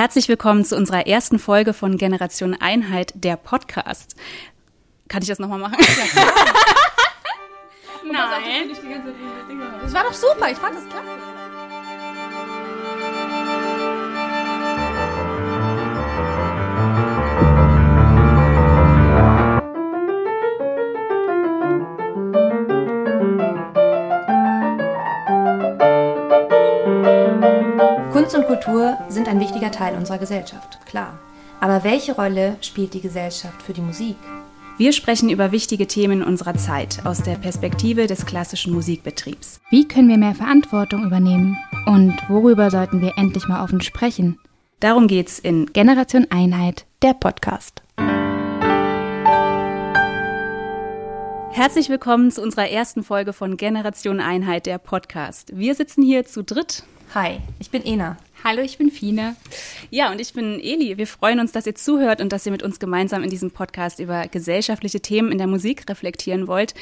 [0.00, 4.16] Herzlich willkommen zu unserer ersten Folge von Generation Einheit, der Podcast.
[5.08, 5.76] Kann ich das nochmal machen?
[8.10, 8.70] Nein.
[9.82, 11.39] Das war doch super, ich fand das klasse.
[28.30, 31.18] Kunst und Kultur sind ein wichtiger Teil unserer Gesellschaft, klar.
[31.58, 34.14] Aber welche Rolle spielt die Gesellschaft für die Musik?
[34.78, 39.60] Wir sprechen über wichtige Themen unserer Zeit aus der Perspektive des klassischen Musikbetriebs.
[39.70, 41.58] Wie können wir mehr Verantwortung übernehmen?
[41.86, 44.38] Und worüber sollten wir endlich mal offen sprechen?
[44.78, 47.82] Darum geht's in Generation Einheit, der Podcast.
[51.50, 55.50] Herzlich willkommen zu unserer ersten Folge von Generation Einheit, der Podcast.
[55.52, 56.84] Wir sitzen hier zu dritt.
[57.12, 58.18] Hi, ich bin Ena.
[58.44, 59.34] Hallo, ich bin Fine.
[59.90, 60.96] Ja, und ich bin Eli.
[60.96, 63.98] Wir freuen uns, dass ihr zuhört und dass ihr mit uns gemeinsam in diesem Podcast
[63.98, 66.72] über gesellschaftliche Themen in der Musik reflektieren wollt.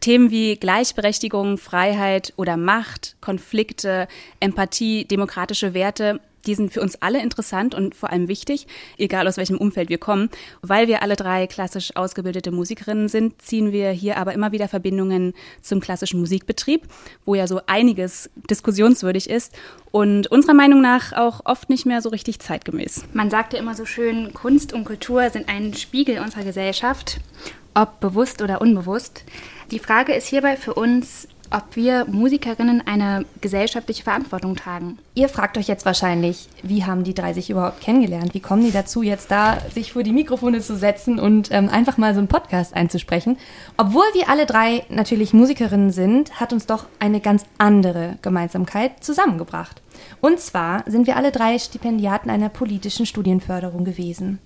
[0.00, 4.06] Themen wie Gleichberechtigung, Freiheit oder Macht, Konflikte,
[4.38, 8.66] Empathie, demokratische Werte die sind für uns alle interessant und vor allem wichtig,
[8.98, 10.30] egal aus welchem Umfeld wir kommen.
[10.62, 15.34] Weil wir alle drei klassisch ausgebildete Musikerinnen sind, ziehen wir hier aber immer wieder Verbindungen
[15.60, 16.82] zum klassischen Musikbetrieb,
[17.24, 19.54] wo ja so einiges diskussionswürdig ist
[19.90, 23.04] und unserer Meinung nach auch oft nicht mehr so richtig zeitgemäß.
[23.12, 27.20] Man sagt ja immer so schön, Kunst und Kultur sind ein Spiegel unserer Gesellschaft,
[27.74, 29.24] ob bewusst oder unbewusst.
[29.70, 34.98] Die Frage ist hierbei für uns, ob wir Musikerinnen eine gesellschaftliche Verantwortung tragen.
[35.14, 38.34] Ihr fragt euch jetzt wahrscheinlich, wie haben die drei sich überhaupt kennengelernt?
[38.34, 41.98] Wie kommen die dazu, jetzt da sich vor die Mikrofone zu setzen und ähm, einfach
[41.98, 43.36] mal so einen Podcast einzusprechen?
[43.76, 49.82] Obwohl wir alle drei natürlich Musikerinnen sind, hat uns doch eine ganz andere Gemeinsamkeit zusammengebracht.
[50.20, 54.38] Und zwar sind wir alle drei Stipendiaten einer politischen Studienförderung gewesen.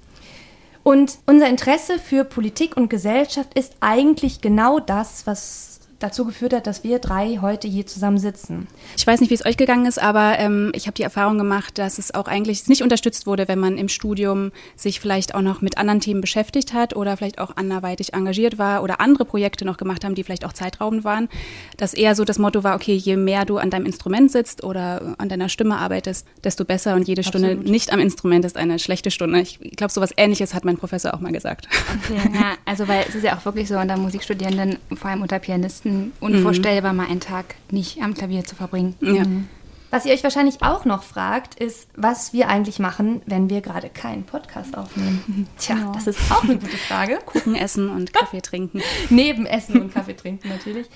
[0.84, 6.66] Und unser Interesse für Politik und Gesellschaft ist eigentlich genau das, was dazu geführt hat,
[6.66, 8.66] dass wir drei heute hier zusammen sitzen.
[8.96, 11.78] Ich weiß nicht, wie es euch gegangen ist, aber ähm, ich habe die Erfahrung gemacht,
[11.78, 15.60] dass es auch eigentlich nicht unterstützt wurde, wenn man im Studium sich vielleicht auch noch
[15.60, 19.76] mit anderen Themen beschäftigt hat oder vielleicht auch anderweitig engagiert war oder andere Projekte noch
[19.76, 21.28] gemacht haben, die vielleicht auch zeitraubend waren.
[21.76, 25.14] Dass eher so das Motto war, okay, je mehr du an deinem Instrument sitzt oder
[25.18, 27.50] an deiner Stimme arbeitest, desto besser und jede Absolut.
[27.50, 29.40] Stunde nicht am Instrument ist eine schlechte Stunde.
[29.40, 31.68] Ich glaube, so was Ähnliches hat mein Professor auch mal gesagt.
[32.04, 35.38] Okay, ja, also weil es ist ja auch wirklich so unter Musikstudierenden, vor allem unter
[35.38, 35.83] Pianisten,
[36.20, 36.96] unvorstellbar, mhm.
[36.98, 38.94] mal einen Tag nicht am Klavier zu verbringen.
[39.00, 39.24] Ja.
[39.24, 39.48] Mhm.
[39.94, 43.88] Was ihr euch wahrscheinlich auch noch fragt, ist, was wir eigentlich machen, wenn wir gerade
[43.88, 45.46] keinen Podcast aufnehmen.
[45.56, 45.92] Tja, genau.
[45.92, 47.20] das ist auch eine gute Frage.
[47.26, 48.82] Kuchen essen und Kaffee trinken.
[49.08, 50.88] Neben Essen und Kaffee trinken natürlich.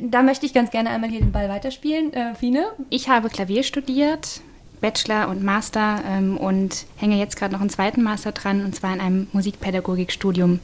[0.00, 2.14] Da möchte ich ganz gerne einmal hier den Ball weiterspielen.
[2.14, 2.64] Äh, Fine?
[2.88, 4.40] Ich habe Klavier studiert,
[4.80, 8.94] Bachelor und Master ähm, und hänge jetzt gerade noch einen zweiten Master dran, und zwar
[8.94, 10.60] in einem Musikpädagogikstudium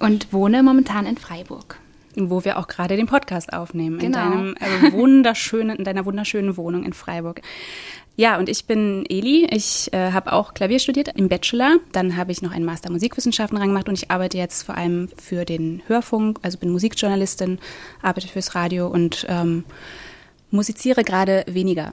[0.00, 1.78] und wohne momentan in Freiburg
[2.16, 4.24] wo wir auch gerade den Podcast aufnehmen, genau.
[4.24, 7.40] in deinem äh, wunderschönen, in deiner wunderschönen Wohnung in Freiburg.
[8.18, 9.46] Ja, und ich bin Eli.
[9.50, 11.76] Ich äh, habe auch Klavier studiert im Bachelor.
[11.92, 15.44] Dann habe ich noch einen Master Musikwissenschaften reingemacht und ich arbeite jetzt vor allem für
[15.44, 17.58] den Hörfunk, also bin Musikjournalistin,
[18.00, 19.64] arbeite fürs Radio und ähm,
[20.50, 21.92] musiziere gerade weniger.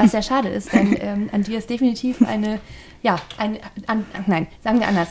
[0.00, 2.60] Was sehr schade ist, denn ähm, an dir ist definitiv eine
[3.02, 5.08] ja, ein, an, nein, sagen wir anders.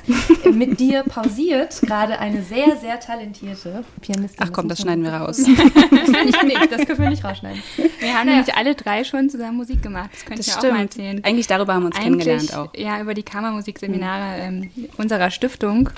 [0.53, 4.45] Mit dir pausiert gerade eine sehr, sehr talentierte Pianistin.
[4.45, 5.37] Ach komm, das schneiden wir raus.
[5.37, 7.61] das ich nicht, das können wir nicht rausschneiden.
[7.99, 10.11] Wir haben nämlich alle drei schon zusammen Musik gemacht.
[10.13, 11.23] Das könnte ich auch mal erzählen.
[11.23, 12.77] Eigentlich darüber haben wir uns Eigentlich, kennengelernt auch.
[12.77, 15.89] Ja, über die Kammermusikseminare ähm, unserer Stiftung.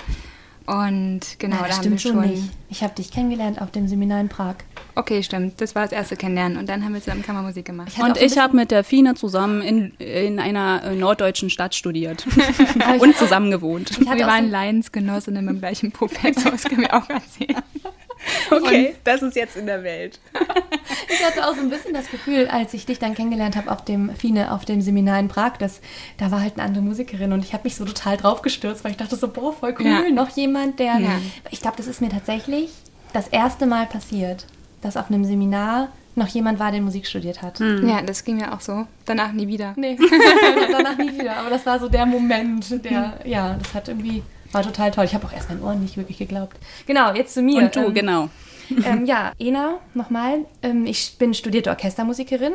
[0.72, 2.20] Und genau, Nein, da haben wir schon.
[2.22, 2.44] Nicht.
[2.70, 4.54] Ich habe dich kennengelernt auf dem Seminar in Prag.
[4.94, 5.60] Okay, stimmt.
[5.60, 6.56] Das war das erste Kennenlernen.
[6.56, 7.92] Und dann haben wir zusammen Kammermusik gemacht.
[7.94, 12.26] Ich und ich habe mit der Fine zusammen in, in einer äh, norddeutschen Stadt studiert.
[13.00, 14.00] und zusammen gewohnt.
[14.00, 17.62] Wir waren Lionsgenossinnen im gleichen Professor, das können wir auch erzählen.
[18.50, 20.20] Okay, und das ist jetzt in der Welt.
[21.08, 23.84] ich hatte auch so ein bisschen das Gefühl, als ich dich dann kennengelernt habe auf
[23.84, 25.80] dem Fine, auf dem Seminar in Prag, dass
[26.18, 28.90] da war halt eine andere Musikerin und ich habe mich so total drauf gestürzt, weil
[28.90, 30.08] ich dachte so, boah, voll cool, ja.
[30.10, 30.98] noch jemand, der.
[30.98, 31.20] Ja.
[31.50, 32.70] Ich glaube, das ist mir tatsächlich
[33.12, 34.46] das erste Mal passiert,
[34.82, 37.60] dass auf einem Seminar noch jemand war, der Musik studiert hat.
[37.60, 37.88] Mhm.
[37.88, 38.86] Ja, das ging mir auch so.
[39.06, 39.72] Danach nie wieder.
[39.76, 39.98] Nee,
[40.70, 41.38] danach nie wieder.
[41.38, 44.22] Aber das war so der Moment, der, ja, das hat irgendwie
[44.52, 45.04] war total toll.
[45.04, 46.56] Ich habe auch erst meinen Ohren nicht wirklich geglaubt.
[46.86, 47.62] Genau, jetzt zu mir.
[47.62, 48.28] Und du, ähm, genau.
[48.84, 50.46] Ähm, ja, Ena, nochmal.
[50.62, 52.54] Ähm, ich bin studierte Orchestermusikerin,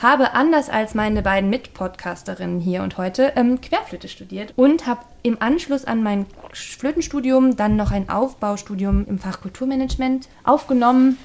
[0.00, 5.40] habe anders als meine beiden Mitpodcasterinnen hier und heute ähm, Querflöte studiert und habe im
[5.40, 11.18] Anschluss an mein Flötenstudium dann noch ein Aufbaustudium im Fach Kulturmanagement aufgenommen.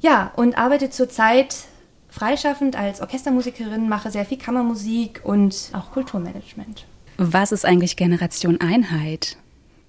[0.00, 1.56] Ja, und arbeite zurzeit
[2.08, 6.86] freischaffend als Orchestermusikerin, mache sehr viel Kammermusik und auch Kulturmanagement.
[7.18, 9.36] Was ist eigentlich Generation Einheit?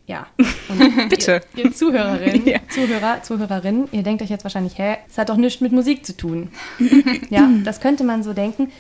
[0.08, 0.26] Ja.
[1.10, 1.42] Bitte.
[1.56, 2.60] Ihr, ihr Zuhörerinnen, ja.
[2.70, 6.18] Zuhörer, Zuhörerinnen, ihr denkt euch jetzt wahrscheinlich, hä, es hat doch nichts mit Musik zu
[6.18, 6.50] tun.
[7.30, 8.72] ja, das könnte man so denken.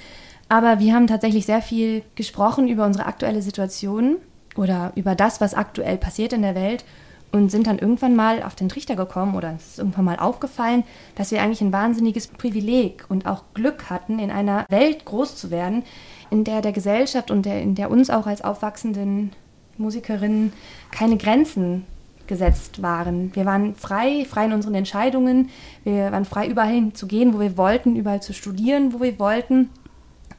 [0.50, 4.18] Aber wir haben tatsächlich sehr viel gesprochen über unsere aktuelle Situation
[4.56, 6.84] oder über das, was aktuell passiert in der Welt
[7.32, 10.84] und sind dann irgendwann mal auf den Trichter gekommen oder uns ist irgendwann mal aufgefallen,
[11.14, 15.52] dass wir eigentlich ein wahnsinniges Privileg und auch Glück hatten, in einer Welt groß zu
[15.52, 15.84] werden,
[16.32, 19.32] in der der Gesellschaft und der, in der uns auch als aufwachsenden
[19.78, 20.54] Musikerinnen
[20.92, 21.86] keine Grenzen
[22.28, 23.36] gesetzt waren.
[23.36, 25.50] Wir waren frei, frei in unseren Entscheidungen.
[25.84, 29.18] Wir waren frei, überall hin zu gehen, wo wir wollten, überall zu studieren, wo wir
[29.20, 29.70] wollten.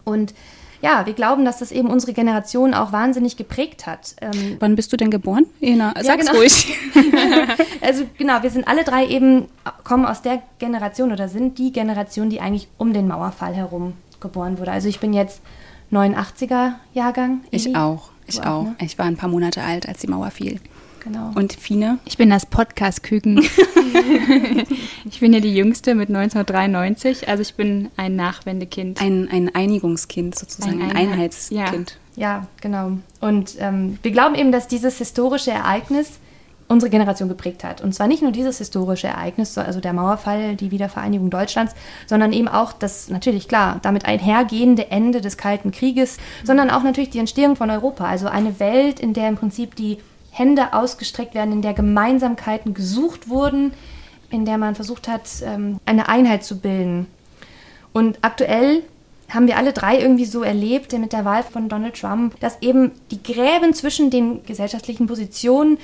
[0.05, 0.35] Und
[0.83, 4.15] ja, wir glauben, dass das eben unsere Generation auch wahnsinnig geprägt hat.
[4.21, 5.45] Ähm Wann bist du denn geboren?
[5.61, 6.39] Ena, ja, sag's genau.
[6.39, 6.75] ruhig.
[7.83, 9.47] also genau, wir sind alle drei eben,
[9.85, 14.59] kommen aus der Generation oder sind die Generation, die eigentlich um den Mauerfall herum geboren
[14.59, 14.73] wurde.
[14.73, 15.43] Also ich bin jetzt
[15.93, 17.41] 89er Jahrgang.
[17.51, 17.77] Ich Eli.
[17.77, 18.11] auch.
[18.27, 18.65] Ich Du auch.
[18.65, 18.77] ne?
[18.81, 20.61] Ich war ein paar Monate alt, als die Mauer fiel.
[21.03, 21.33] Genau.
[21.35, 21.99] Und Fine?
[22.05, 23.39] Ich bin das Podcast-Küken.
[25.11, 29.01] ich bin ja die Jüngste mit 1993, also ich bin ein Nachwendekind.
[29.01, 31.13] Ein, ein Einigungskind sozusagen, ein, Ein Einheit-
[31.53, 31.97] Einheitskind.
[32.17, 32.99] Ja, genau.
[33.21, 36.19] Und ähm, wir glauben eben, dass dieses historische Ereignis
[36.71, 37.81] unsere Generation geprägt hat.
[37.81, 41.75] Und zwar nicht nur dieses historische Ereignis, so- also der Mauerfall, die Wiedervereinigung Deutschlands,
[42.07, 47.11] sondern eben auch das, natürlich klar, damit einhergehende Ende des Kalten Krieges, sondern auch natürlich
[47.11, 48.05] die Entstehung von Europa.
[48.05, 49.99] Also eine Welt, in der im Prinzip die
[50.31, 53.73] Hände ausgestreckt werden, in der Gemeinsamkeiten gesucht wurden,
[54.31, 57.09] in der man versucht hat, ähm, eine Einheit zu bilden.
[57.93, 58.85] Und aktuell
[59.29, 62.93] haben wir alle drei irgendwie so erlebt mit der Wahl von Donald Trump, dass eben
[63.11, 65.79] die Gräben zwischen den gesellschaftlichen Positionen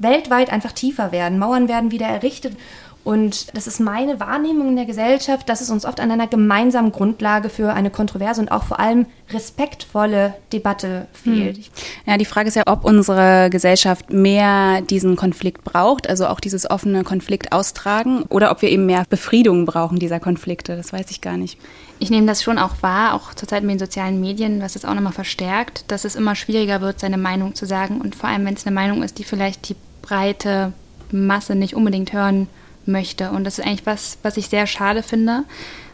[0.00, 1.38] weltweit einfach tiefer werden.
[1.38, 2.56] Mauern werden wieder errichtet.
[3.02, 6.92] Und das ist meine Wahrnehmung in der Gesellschaft, dass es uns oft an einer gemeinsamen
[6.92, 11.56] Grundlage für eine kontroverse und auch vor allem respektvolle Debatte fehlt.
[11.56, 11.70] Ich
[12.04, 16.70] Ja, die Frage ist ja, ob unsere Gesellschaft mehr diesen Konflikt braucht, also auch dieses
[16.70, 20.76] offene Konflikt austragen, oder ob wir eben mehr Befriedung brauchen dieser Konflikte.
[20.76, 21.58] Das weiß ich gar nicht.
[22.00, 24.94] Ich nehme das schon auch wahr, auch zurzeit mit den sozialen Medien, was es auch
[24.94, 28.00] nochmal verstärkt, dass es immer schwieriger wird, seine Meinung zu sagen.
[28.00, 30.72] Und vor allem, wenn es eine Meinung ist, die vielleicht die breite
[31.12, 32.48] Masse nicht unbedingt hören
[32.86, 33.30] möchte.
[33.30, 35.44] Und das ist eigentlich was, was ich sehr schade finde,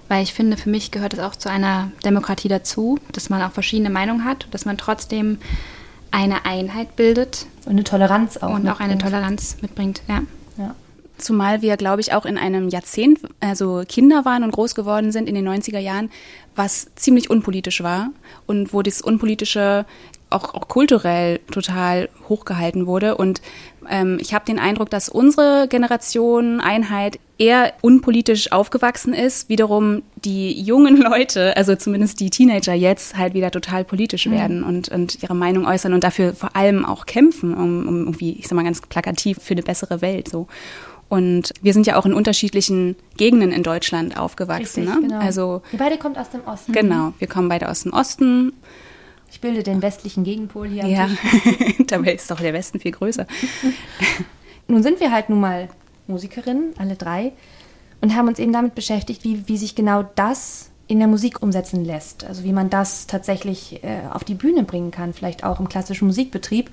[0.08, 3.52] weil ich finde, für mich gehört es auch zu einer Demokratie dazu, dass man auch
[3.52, 5.38] verschiedene Meinungen hat, dass man trotzdem
[6.10, 8.54] eine Einheit bildet und eine Toleranz auch.
[8.54, 9.14] und auch eine mitbringt.
[9.14, 10.02] Toleranz mitbringt.
[10.08, 10.22] Ja.
[10.56, 10.74] Ja.
[11.18, 15.28] Zumal wir, glaube ich, auch in einem Jahrzehnt, also Kinder waren und groß geworden sind
[15.28, 16.10] in den 90er Jahren,
[16.54, 18.10] was ziemlich unpolitisch war
[18.46, 19.86] und wo das Unpolitische
[20.30, 23.16] auch, auch kulturell total hochgehalten wurde.
[23.16, 23.40] Und
[23.88, 30.58] ähm, ich habe den Eindruck, dass unsere Generation Einheit eher unpolitisch aufgewachsen ist, wiederum die
[30.60, 35.34] jungen Leute, also zumindest die Teenager jetzt, halt wieder total politisch werden und, und ihre
[35.34, 38.80] Meinung äußern und dafür vor allem auch kämpfen, um, um irgendwie, ich sag mal ganz
[38.80, 40.46] plakativ, für eine bessere Welt so.
[41.08, 44.84] Und wir sind ja auch in unterschiedlichen Gegenden in Deutschland aufgewachsen.
[44.84, 45.08] Richtig, ne?
[45.08, 45.18] genau.
[45.20, 46.72] Also Ihr beide kommt aus dem Osten.
[46.72, 48.52] genau, wir kommen beide aus dem Osten.
[49.30, 51.08] Ich bilde den westlichen Gegenpol hier Ja,
[51.86, 53.26] dabei ist doch der Westen viel größer.
[54.68, 55.68] Nun sind wir halt nun mal
[56.06, 57.32] Musikerinnen, alle drei,
[58.00, 61.84] und haben uns eben damit beschäftigt, wie, wie sich genau das in der Musik umsetzen
[61.84, 62.24] lässt.
[62.24, 66.06] Also wie man das tatsächlich äh, auf die Bühne bringen kann, vielleicht auch im klassischen
[66.06, 66.70] Musikbetrieb.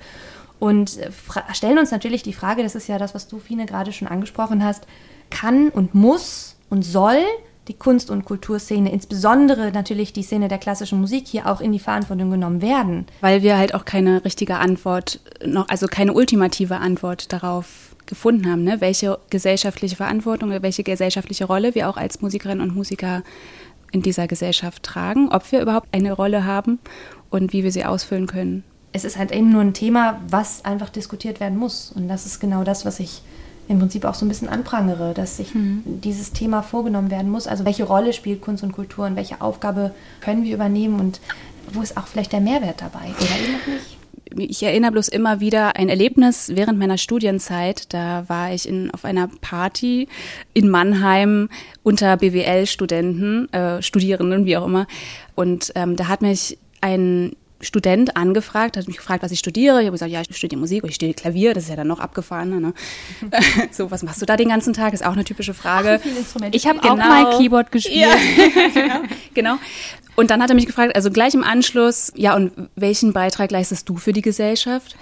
[0.58, 1.10] Und äh,
[1.52, 4.64] stellen uns natürlich die Frage, das ist ja das, was du, Fine, gerade schon angesprochen
[4.64, 4.86] hast,
[5.30, 7.22] kann und muss und soll
[7.68, 11.78] die Kunst- und Kulturszene, insbesondere natürlich die Szene der klassischen Musik, hier auch in die
[11.78, 13.06] Verantwortung genommen werden?
[13.20, 18.64] Weil wir halt auch keine richtige Antwort noch, also keine ultimative Antwort darauf gefunden haben,
[18.64, 18.80] ne?
[18.80, 23.22] welche gesellschaftliche Verantwortung, oder welche gesellschaftliche Rolle wir auch als Musikerinnen und Musiker
[23.92, 26.80] in dieser Gesellschaft tragen, ob wir überhaupt eine Rolle haben
[27.30, 28.64] und wie wir sie ausfüllen können.
[28.92, 31.92] es ist halt eben nur ein Thema, was einfach diskutiert werden muss.
[31.94, 33.22] Und das ist genau das, was ich
[33.68, 35.52] im Prinzip auch so ein bisschen anprangere, dass sich
[35.84, 37.46] dieses Thema vorgenommen werden muss.
[37.46, 41.20] Also welche Rolle spielt Kunst und Kultur und welche Aufgabe können wir übernehmen und
[41.72, 43.98] wo ist auch vielleicht der Mehrwert dabei oder eben noch nicht.
[44.50, 47.92] ich erinnere bloß immer wieder ein Erlebnis während meiner Studienzeit.
[47.94, 50.08] Da war ich in, auf einer Party
[50.52, 51.48] in Mannheim
[51.82, 54.86] unter BWL-Studenten, äh, Studierenden, wie auch immer.
[55.34, 59.80] Und ähm, da hat mich ein Student angefragt, hat mich gefragt, was ich studiere.
[59.80, 61.54] Ich habe gesagt, ja, ich studiere Musik oder ich studiere Klavier.
[61.54, 62.60] Das ist ja dann noch abgefahrener.
[62.60, 62.74] Ne?
[63.70, 64.92] so, was machst du da den ganzen Tag?
[64.92, 66.00] Ist auch eine typische Frage.
[66.04, 66.94] Instrumente Ich habe Genau.
[66.94, 67.96] auch mal Keyboard gespielt.
[67.96, 68.14] Ja,
[68.74, 69.00] genau,
[69.34, 69.56] genau.
[70.16, 73.88] Und dann hat er mich gefragt, also gleich im Anschluss, ja, und welchen Beitrag leistest
[73.88, 74.96] du für die Gesellschaft?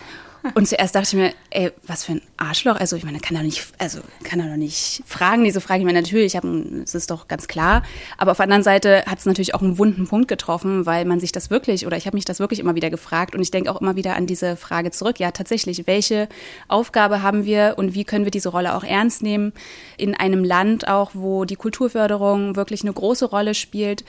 [0.55, 2.77] Und zuerst dachte ich mir, ey, was für ein Arschloch.
[2.77, 5.81] Also ich meine, kann er nicht, also kann er doch nicht fragen, diese Frage.
[5.81, 7.83] Ich meine, natürlich, es ist doch ganz klar.
[8.19, 11.21] Aber auf der anderen Seite hat es natürlich auch einen wunden Punkt getroffen, weil man
[11.21, 13.71] sich das wirklich, oder ich habe mich das wirklich immer wieder gefragt und ich denke
[13.71, 15.21] auch immer wieder an diese Frage zurück.
[15.21, 16.29] Ja, tatsächlich, welche
[16.69, 19.53] Aufgabe haben wir und wie können wir diese Rolle auch ernst nehmen
[19.97, 24.05] in einem Land auch, wo die Kulturförderung wirklich eine große Rolle spielt?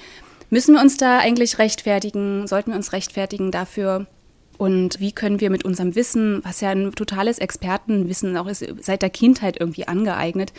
[0.49, 2.47] Müssen wir uns da eigentlich rechtfertigen?
[2.47, 4.07] Sollten wir uns rechtfertigen dafür?
[4.57, 9.01] Und wie können wir mit unserem Wissen, was ja ein totales Expertenwissen auch ist, seit
[9.01, 10.53] der Kindheit irgendwie angeeignet,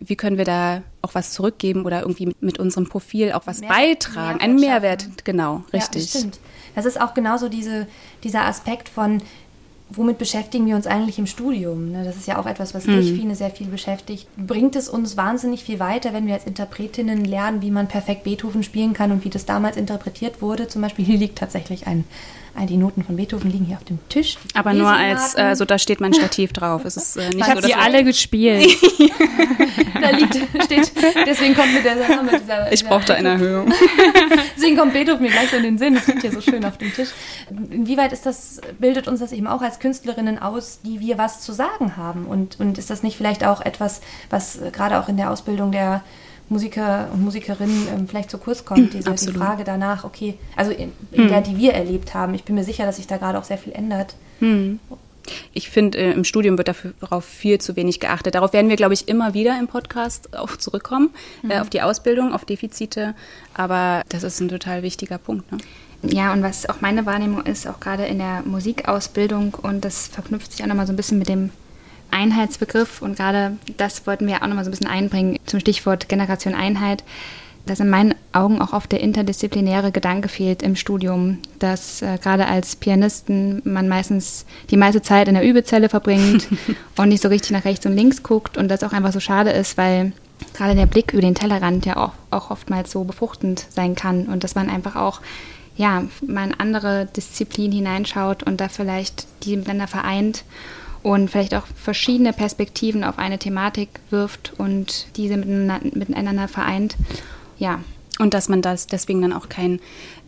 [0.00, 3.78] wie können wir da auch was zurückgeben oder irgendwie mit unserem Profil auch was Mehrwert,
[3.78, 4.40] beitragen?
[4.40, 5.16] Einen Mehrwert, schaffen.
[5.24, 6.02] genau, richtig.
[6.02, 6.40] Ja, das stimmt.
[6.74, 7.86] Das ist auch genauso diese,
[8.22, 9.22] dieser Aspekt von,
[9.88, 11.92] womit beschäftigen wir uns eigentlich im Studium?
[11.92, 12.04] Ne?
[12.04, 13.00] Das ist ja auch etwas, was mhm.
[13.00, 14.28] dich, Fine, sehr viel beschäftigt.
[14.36, 18.62] Bringt es uns wahnsinnig viel weiter, wenn wir als Interpretinnen lernen, wie man perfekt Beethoven
[18.62, 20.68] spielen kann und wie das damals interpretiert wurde?
[20.68, 22.04] Zum Beispiel, hier liegt tatsächlich ein
[22.64, 24.38] die Noten von Beethoven liegen hier auf dem Tisch.
[24.54, 26.84] Aber nur als, äh, also da steht mein Stativ drauf.
[26.86, 28.66] Es ist äh, nicht ich habe so, die alle gespielt.
[30.00, 30.92] da liegt, steht,
[31.26, 33.72] deswegen kommt mir der Name dieser, Ich brauchte eine Erhöhung.
[34.56, 35.94] deswegen kommt Beethoven mir gleich so in den Sinn.
[35.94, 37.10] Das liegt hier so schön auf dem Tisch.
[37.70, 41.52] Inwieweit ist das, bildet uns das eben auch als Künstlerinnen aus, die wir was zu
[41.52, 42.24] sagen haben?
[42.24, 46.02] Und, und ist das nicht vielleicht auch etwas, was gerade auch in der Ausbildung der
[46.48, 50.92] Musiker und Musikerinnen ähm, vielleicht zu kurz kommt, diese die Frage danach, okay, also in,
[51.10, 51.28] in hm.
[51.28, 52.34] der, die wir erlebt haben.
[52.34, 54.14] Ich bin mir sicher, dass sich da gerade auch sehr viel ändert.
[54.38, 54.78] Hm.
[55.52, 58.34] Ich finde, äh, im Studium wird darauf viel zu wenig geachtet.
[58.34, 61.10] Darauf werden wir, glaube ich, immer wieder im Podcast auch zurückkommen,
[61.42, 61.50] mhm.
[61.50, 63.14] äh, auf die Ausbildung, auf Defizite.
[63.54, 65.50] Aber das ist ein total wichtiger Punkt.
[65.50, 65.58] Ne?
[66.02, 70.52] Ja, und was auch meine Wahrnehmung ist, auch gerade in der Musikausbildung, und das verknüpft
[70.52, 71.50] sich auch nochmal so ein bisschen mit dem
[72.16, 76.54] Einheitsbegriff und gerade das wollten wir auch nochmal so ein bisschen einbringen zum Stichwort Generation
[76.54, 77.04] Einheit,
[77.66, 82.46] dass in meinen Augen auch oft der interdisziplinäre Gedanke fehlt im Studium, dass äh, gerade
[82.46, 86.48] als Pianisten man meistens die meiste Zeit in der Übezelle verbringt
[86.96, 89.50] und nicht so richtig nach rechts und links guckt und das auch einfach so schade
[89.50, 90.12] ist, weil
[90.54, 94.44] gerade der Blick über den Tellerrand ja auch, auch oftmals so befruchtend sein kann und
[94.44, 95.20] dass man einfach auch
[95.76, 100.44] ja, mal in andere Disziplinen hineinschaut und da vielleicht die miteinander vereint
[101.06, 106.96] und vielleicht auch verschiedene Perspektiven auf eine Thematik wirft und diese miteinander, vereint.
[107.58, 107.78] Ja.
[108.18, 109.78] Und dass man das deswegen dann auch kein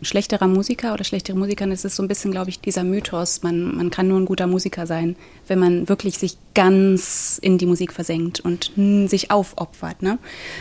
[0.01, 3.43] schlechterer Musiker oder schlechtere Musikerin ist, ist so ein bisschen, glaube ich, dieser Mythos.
[3.43, 5.17] Man, man kann nur ein guter Musiker sein,
[5.47, 8.71] wenn man wirklich sich ganz in die Musik versenkt und
[9.09, 10.01] sich aufopfert.
[10.01, 10.17] Ne?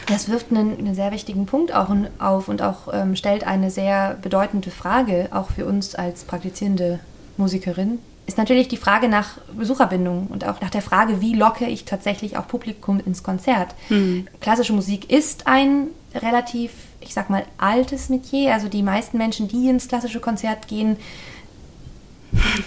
[0.08, 4.18] Das wirft einen, einen sehr wichtigen Punkt auch auf und auch ähm, stellt eine sehr
[4.20, 6.98] bedeutende Frage, auch für uns als praktizierende
[7.36, 11.86] Musikerin ist natürlich die Frage nach Besucherbindung und auch nach der Frage, wie locke ich
[11.86, 13.74] tatsächlich auch Publikum ins Konzert.
[13.88, 14.28] Mhm.
[14.40, 18.52] Klassische Musik ist ein relativ, ich sag mal, altes Metier.
[18.52, 20.98] Also die meisten Menschen, die ins klassische Konzert gehen,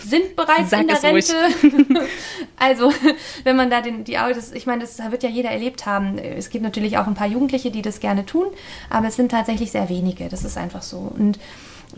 [0.03, 1.35] sind bereits Sag in der Rente.
[2.57, 2.91] also,
[3.43, 6.17] wenn man da den, die Autos, ich meine, das wird ja jeder erlebt haben.
[6.17, 8.47] Es gibt natürlich auch ein paar Jugendliche, die das gerne tun,
[8.89, 10.27] aber es sind tatsächlich sehr wenige.
[10.27, 10.97] Das ist einfach so.
[10.97, 11.37] Und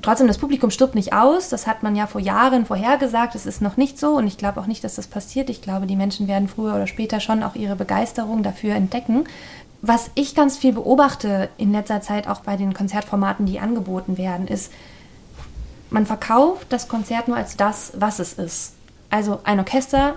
[0.01, 1.49] Trotzdem, das Publikum stirbt nicht aus.
[1.49, 3.35] Das hat man ja vor Jahren vorhergesagt.
[3.35, 5.49] Es ist noch nicht so und ich glaube auch nicht, dass das passiert.
[5.49, 9.25] Ich glaube, die Menschen werden früher oder später schon auch ihre Begeisterung dafür entdecken.
[9.81, 14.47] Was ich ganz viel beobachte in letzter Zeit auch bei den Konzertformaten, die angeboten werden,
[14.47, 14.71] ist,
[15.89, 18.73] man verkauft das Konzert nur als das, was es ist.
[19.09, 20.15] Also ein Orchester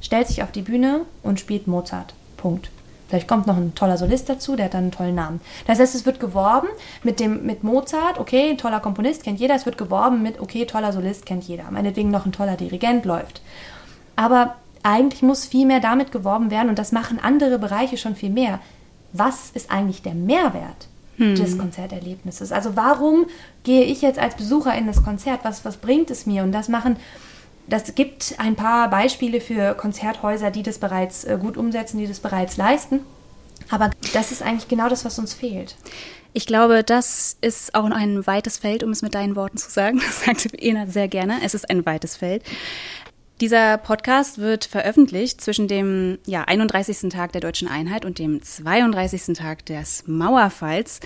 [0.00, 2.14] stellt sich auf die Bühne und spielt Mozart.
[2.36, 2.70] Punkt.
[3.12, 5.42] Vielleicht kommt noch ein toller Solist dazu, der hat dann einen tollen Namen.
[5.66, 6.68] Das heißt, es wird geworben
[7.02, 9.54] mit, dem, mit Mozart, okay, toller Komponist, kennt jeder.
[9.54, 11.70] Es wird geworben mit, okay, toller Solist, kennt jeder.
[11.70, 13.42] Meinetwegen noch ein toller Dirigent läuft.
[14.16, 18.30] Aber eigentlich muss viel mehr damit geworben werden und das machen andere Bereiche schon viel
[18.30, 18.60] mehr.
[19.12, 20.88] Was ist eigentlich der Mehrwert
[21.18, 21.34] hm.
[21.34, 22.50] des Konzerterlebnisses?
[22.50, 23.26] Also warum
[23.62, 25.40] gehe ich jetzt als Besucher in das Konzert?
[25.42, 26.44] Was, was bringt es mir?
[26.44, 26.96] Und das machen
[27.66, 32.20] das gibt ein paar Beispiele für Konzerthäuser, die das bereits äh, gut umsetzen, die das
[32.20, 33.00] bereits leisten.
[33.70, 35.76] Aber das ist eigentlich genau das, was uns fehlt.
[36.34, 40.00] Ich glaube, das ist auch ein weites Feld, um es mit deinen Worten zu sagen.
[40.04, 41.40] Das sagt Ena sehr gerne.
[41.42, 42.42] Es ist ein weites Feld.
[43.40, 47.08] Dieser Podcast wird veröffentlicht zwischen dem ja, 31.
[47.10, 49.36] Tag der deutschen Einheit und dem 32.
[49.36, 51.00] Tag des Mauerfalls.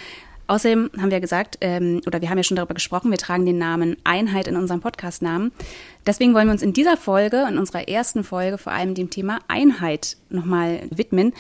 [0.47, 3.59] Außerdem haben wir gesagt, ähm, oder wir haben ja schon darüber gesprochen, wir tragen den
[3.59, 5.53] Namen Einheit in unserem Podcastnamen.
[6.07, 9.41] Deswegen wollen wir uns in dieser Folge, in unserer ersten Folge, vor allem dem Thema
[9.49, 11.33] Einheit nochmal widmen.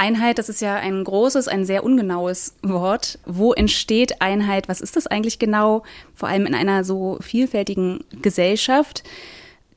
[0.00, 3.18] Einheit, das ist ja ein großes, ein sehr ungenaues Wort.
[3.26, 4.66] Wo entsteht Einheit?
[4.66, 5.82] Was ist das eigentlich genau?
[6.14, 9.04] Vor allem in einer so vielfältigen Gesellschaft.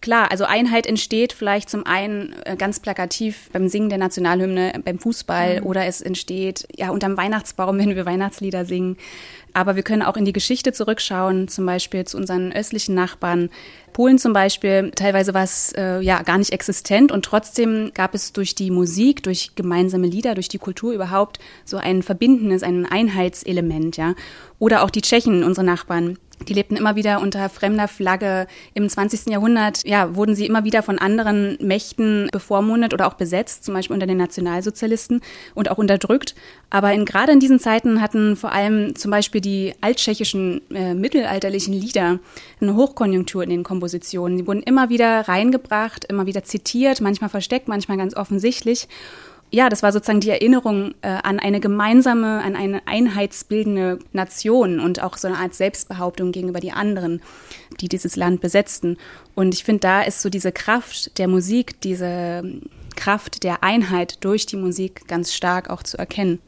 [0.03, 4.99] Klar, also Einheit entsteht vielleicht zum einen äh, ganz plakativ beim Singen der Nationalhymne, beim
[4.99, 5.65] Fußball mhm.
[5.65, 8.97] oder es entsteht ja unterm Weihnachtsbaum, wenn wir Weihnachtslieder singen.
[9.53, 13.49] Aber wir können auch in die Geschichte zurückschauen, zum Beispiel zu unseren östlichen Nachbarn.
[13.93, 18.33] Polen zum Beispiel, teilweise war es äh, ja gar nicht existent und trotzdem gab es
[18.33, 23.95] durch die Musik, durch gemeinsame Lieder, durch die Kultur überhaupt so ein verbindendes, ein Einheitselement,
[23.95, 24.15] ja.
[24.57, 28.47] Oder auch die Tschechen, unsere Nachbarn, die lebten immer wieder unter fremder Flagge.
[28.73, 29.27] Im 20.
[29.27, 33.93] Jahrhundert ja, wurden sie immer wieder von anderen Mächten bevormundet oder auch besetzt, zum Beispiel
[33.93, 35.21] unter den Nationalsozialisten
[35.55, 36.35] und auch unterdrückt.
[36.69, 41.73] Aber in, gerade in diesen Zeiten hatten vor allem zum Beispiel die alttschechischen äh, mittelalterlichen
[41.73, 42.19] Lieder
[42.59, 44.37] eine Hochkonjunktur in den Kompositionen.
[44.37, 48.87] Sie wurden immer wieder reingebracht, immer wieder zitiert, manchmal versteckt, manchmal ganz offensichtlich
[49.53, 55.03] ja, das war sozusagen die Erinnerung äh, an eine gemeinsame, an eine einheitsbildende Nation und
[55.03, 57.21] auch so eine Art Selbstbehauptung gegenüber die anderen,
[57.79, 58.97] die dieses Land besetzten.
[59.35, 62.43] Und ich finde, da ist so diese Kraft der Musik, diese
[62.95, 66.39] Kraft der Einheit durch die Musik ganz stark auch zu erkennen.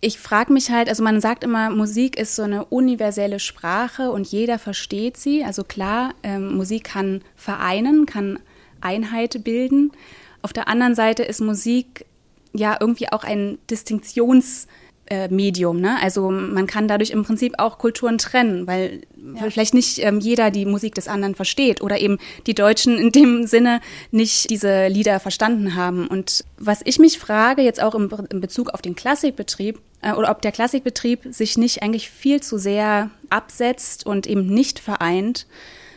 [0.00, 4.26] Ich frage mich halt, also man sagt immer, Musik ist so eine universelle Sprache und
[4.26, 5.44] jeder versteht sie.
[5.44, 8.38] Also klar, ähm, Musik kann vereinen, kann
[8.80, 9.92] Einheit bilden.
[10.46, 12.06] Auf der anderen Seite ist Musik
[12.52, 15.80] ja irgendwie auch ein Distinktionsmedium.
[15.80, 15.96] Ne?
[16.00, 19.50] Also man kann dadurch im Prinzip auch Kulturen trennen, weil, ja.
[19.50, 23.48] vielleicht nicht ähm, jeder die Musik des anderen versteht oder eben die Deutschen in dem
[23.48, 23.80] Sinne
[24.12, 26.06] nicht diese Lieder verstanden haben.
[26.06, 30.30] Und was ich mich frage, jetzt auch im, in Bezug auf den Klassikbetrieb, äh, oder
[30.30, 35.48] ob der Klassikbetrieb sich nicht eigentlich viel zu sehr absetzt und eben nicht vereint,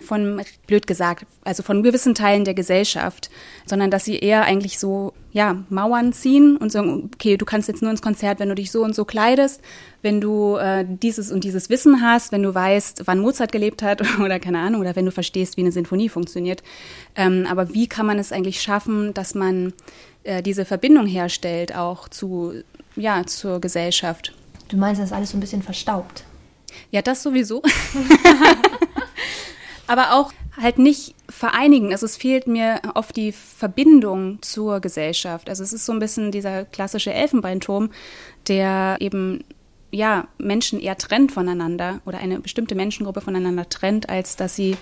[0.10, 3.30] von, blöd gesagt, also von gewissen Teilen der Gesellschaft,
[3.66, 7.84] sondern dass sie eher eigentlich so, ja, Mauern ziehen und sagen, okay, du kannst jetzt
[7.84, 9.62] nur ins Konzert, wenn du dich so und so kleidest,
[10.02, 14.02] wenn du äh, dieses und dieses Wissen hast, wenn du weißt, wann Mozart gelebt hat
[14.20, 16.64] oder keine Ahnung, oder wenn du verstehst, wie eine Sinfonie funktioniert.
[17.16, 19.74] Ähm, aber wie kann man es eigentlich schaffen, dass man
[20.24, 22.54] äh, diese Verbindung herstellt, auch zu,
[22.96, 24.34] ja, zur Gesellschaft?
[24.70, 26.24] Du meinst, das ist alles so ein bisschen verstaubt?
[26.90, 27.62] Ja, das sowieso.
[29.90, 31.92] aber auch halt nicht vereinigen.
[31.92, 35.50] Also es fehlt mir oft die Verbindung zur Gesellschaft.
[35.50, 37.90] Also es ist so ein bisschen dieser klassische Elfenbeinturm,
[38.48, 39.44] der eben
[39.90, 44.78] ja Menschen eher trennt voneinander oder eine bestimmte Menschengruppe voneinander trennt, als dass sie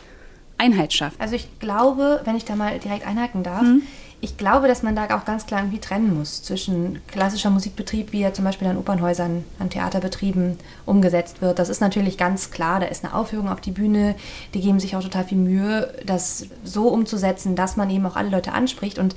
[0.58, 1.22] Einheit schafft.
[1.22, 3.84] Also ich glaube, wenn ich da mal direkt einhaken darf, mhm
[4.20, 8.24] ich glaube, dass man da auch ganz klar irgendwie trennen muss zwischen klassischer Musikbetrieb, wie
[8.24, 11.60] er zum Beispiel an Opernhäusern, an Theaterbetrieben umgesetzt wird.
[11.60, 14.16] Das ist natürlich ganz klar, da ist eine Aufführung auf die Bühne,
[14.56, 18.30] die geben sich auch total viel Mühe, das so umzusetzen, dass man eben auch alle
[18.30, 18.98] Leute anspricht.
[18.98, 19.16] Und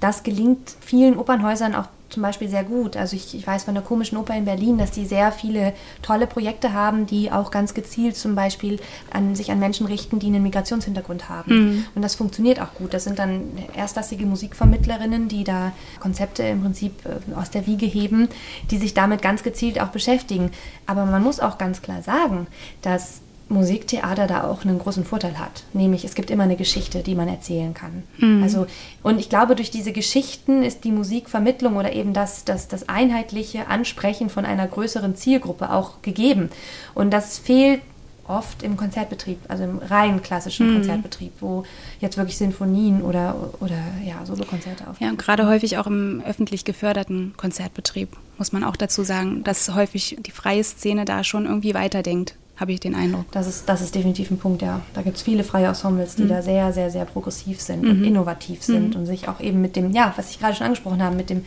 [0.00, 2.96] das gelingt vielen Opernhäusern auch zum Beispiel sehr gut.
[2.96, 6.26] Also ich, ich, weiß von der komischen Oper in Berlin, dass die sehr viele tolle
[6.26, 8.80] Projekte haben, die auch ganz gezielt zum Beispiel
[9.12, 11.54] an, sich an Menschen richten, die einen Migrationshintergrund haben.
[11.54, 11.84] Mhm.
[11.94, 12.92] Und das funktioniert auch gut.
[12.94, 18.28] Das sind dann erstklassige Musikvermittlerinnen, die da Konzepte im Prinzip äh, aus der Wiege heben,
[18.70, 20.50] die sich damit ganz gezielt auch beschäftigen.
[20.86, 22.46] Aber man muss auch ganz klar sagen,
[22.82, 23.20] dass
[23.50, 25.64] Musiktheater da auch einen großen Vorteil hat.
[25.72, 28.04] Nämlich, es gibt immer eine Geschichte, die man erzählen kann.
[28.18, 28.42] Mhm.
[28.42, 28.66] Also,
[29.02, 33.66] und ich glaube, durch diese Geschichten ist die Musikvermittlung oder eben das, das, das einheitliche
[33.66, 36.48] Ansprechen von einer größeren Zielgruppe auch gegeben.
[36.94, 37.82] Und das fehlt
[38.30, 40.74] oft im Konzertbetrieb, also im rein klassischen mhm.
[40.76, 41.64] Konzertbetrieb, wo
[41.98, 45.04] jetzt wirklich Sinfonien oder, oder ja, Solokonzerte auftreten.
[45.04, 49.74] Ja, und gerade häufig auch im öffentlich geförderten Konzertbetrieb, muss man auch dazu sagen, dass
[49.74, 53.24] häufig die freie Szene da schon irgendwie weiterdenkt habe ich den Eindruck.
[53.32, 54.82] Das ist, das ist definitiv ein Punkt, ja.
[54.92, 56.28] Da gibt es viele freie Ensembles, die mhm.
[56.28, 57.90] da sehr, sehr, sehr progressiv sind mhm.
[57.90, 59.00] und innovativ sind mhm.
[59.00, 61.44] und sich auch eben mit dem, ja, was ich gerade schon angesprochen habe, mit dem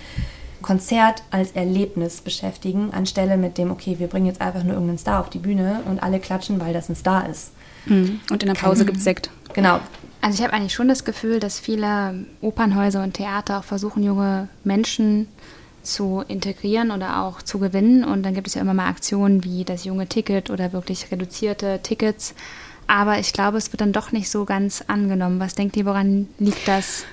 [0.63, 5.19] Konzert als Erlebnis beschäftigen, anstelle mit dem, okay, wir bringen jetzt einfach nur irgendeinen Star
[5.19, 7.52] auf die Bühne und alle klatschen, weil das ein Star ist.
[7.86, 8.21] Mhm.
[8.32, 9.30] Und in der Pause gibt es Sekt.
[9.54, 9.80] Genau.
[10.21, 14.47] Also ich habe eigentlich schon das Gefühl, dass viele Opernhäuser und Theater auch versuchen, junge
[14.63, 15.28] Menschen
[15.84, 18.04] zu integrieren oder auch zu gewinnen.
[18.04, 21.80] Und dann gibt es ja immer mal Aktionen wie das junge Ticket oder wirklich reduzierte
[21.84, 22.34] Tickets.
[22.88, 25.39] Aber ich glaube, es wird dann doch nicht so ganz angenommen.
[25.39, 27.06] Was denkt ihr, woran liegt das?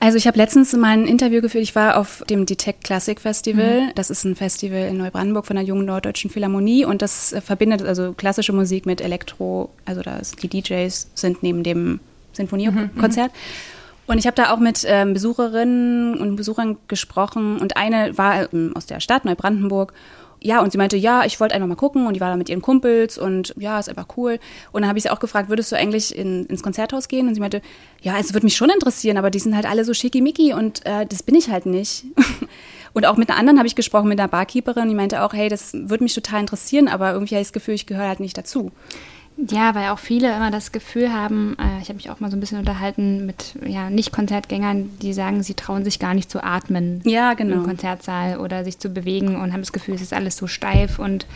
[0.00, 1.64] Also ich habe letztens mal ein Interview geführt.
[1.64, 3.86] Ich war auf dem Detect Classic Festival.
[3.86, 3.92] Mhm.
[3.96, 7.82] Das ist ein Festival in Neubrandenburg von der Jungen Norddeutschen Philharmonie und das äh, verbindet
[7.82, 9.70] also klassische Musik mit Elektro.
[9.84, 11.98] Also da die DJs sind neben dem
[12.32, 13.32] Sinfoniekonzert.
[13.32, 13.77] Mhm.
[14.08, 18.72] Und ich habe da auch mit ähm, Besucherinnen und Besuchern gesprochen und eine war ähm,
[18.74, 19.92] aus der Stadt Neubrandenburg.
[20.40, 22.48] Ja, und sie meinte, ja, ich wollte einfach mal gucken und die war da mit
[22.48, 24.38] ihren Kumpels und ja, ist einfach cool.
[24.72, 27.28] Und dann habe ich sie auch gefragt, würdest du eigentlich in, ins Konzerthaus gehen?
[27.28, 27.60] Und sie meinte,
[28.00, 31.04] ja, es würde mich schon interessieren, aber die sind halt alle so schickimicki und äh,
[31.04, 32.04] das bin ich halt nicht.
[32.94, 35.50] und auch mit einer anderen habe ich gesprochen, mit einer Barkeeperin, die meinte auch, hey,
[35.50, 38.38] das würde mich total interessieren, aber irgendwie habe ich das Gefühl, ich gehöre halt nicht
[38.38, 38.70] dazu.
[39.46, 42.36] Ja, weil auch viele immer das Gefühl haben, äh, ich habe mich auch mal so
[42.36, 47.00] ein bisschen unterhalten mit ja, Nicht-Konzertgängern, die sagen, sie trauen sich gar nicht zu atmen
[47.04, 47.56] ja, genau.
[47.56, 50.98] im Konzertsaal oder sich zu bewegen und haben das Gefühl, es ist alles so steif
[50.98, 51.26] und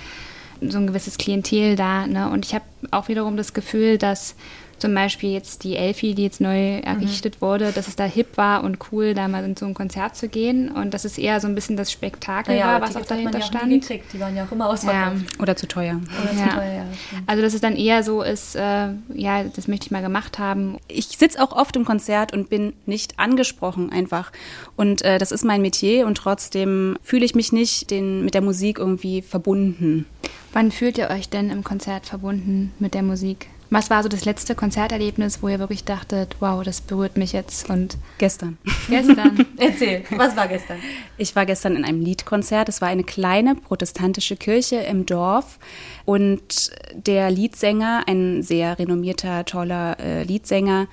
[0.61, 2.07] so ein gewisses Klientel da.
[2.07, 2.29] Ne?
[2.29, 4.35] Und ich habe auch wiederum das Gefühl, dass
[4.83, 7.47] zum Beispiel jetzt die Elfi, die jetzt neu errichtet mhm.
[7.47, 10.29] wurde, dass es da hip war und cool, da mal in so ein Konzert zu
[10.29, 13.39] gehen und dass es eher so ein bisschen das Spektakel ja, war, was auch dahinter
[13.39, 13.89] ja auch stand.
[14.13, 15.35] Die waren ja auch immer ausverkauft.
[15.35, 15.41] Ja.
[15.41, 16.01] Oder zu teuer.
[16.21, 16.49] Oder ja.
[16.49, 16.85] zu teuer, ja.
[17.29, 20.79] Also dass es dann eher so ist, äh, ja, das möchte ich mal gemacht haben.
[20.89, 24.33] Ich sitze auch oft im Konzert und bin nicht angesprochen einfach.
[24.75, 28.43] Und äh, das ist mein Metier und trotzdem fühle ich mich nicht den, mit der
[28.43, 30.07] Musik irgendwie verbunden.
[30.53, 33.47] Wann fühlt ihr euch denn im Konzert verbunden mit der Musik?
[33.73, 37.71] Was war so das letzte Konzerterlebnis, wo ihr wirklich dachtet, wow, das berührt mich jetzt
[37.71, 38.59] und gestern.
[38.91, 39.47] Gestern.
[39.57, 40.77] Erzähl, was war gestern?
[41.17, 42.69] Ich war gestern in einem Liedkonzert.
[42.69, 45.59] Es war eine kleine protestantische Kirche im Dorf
[46.05, 50.87] und der Liedsänger, ein sehr renommierter, toller äh, Liedsänger,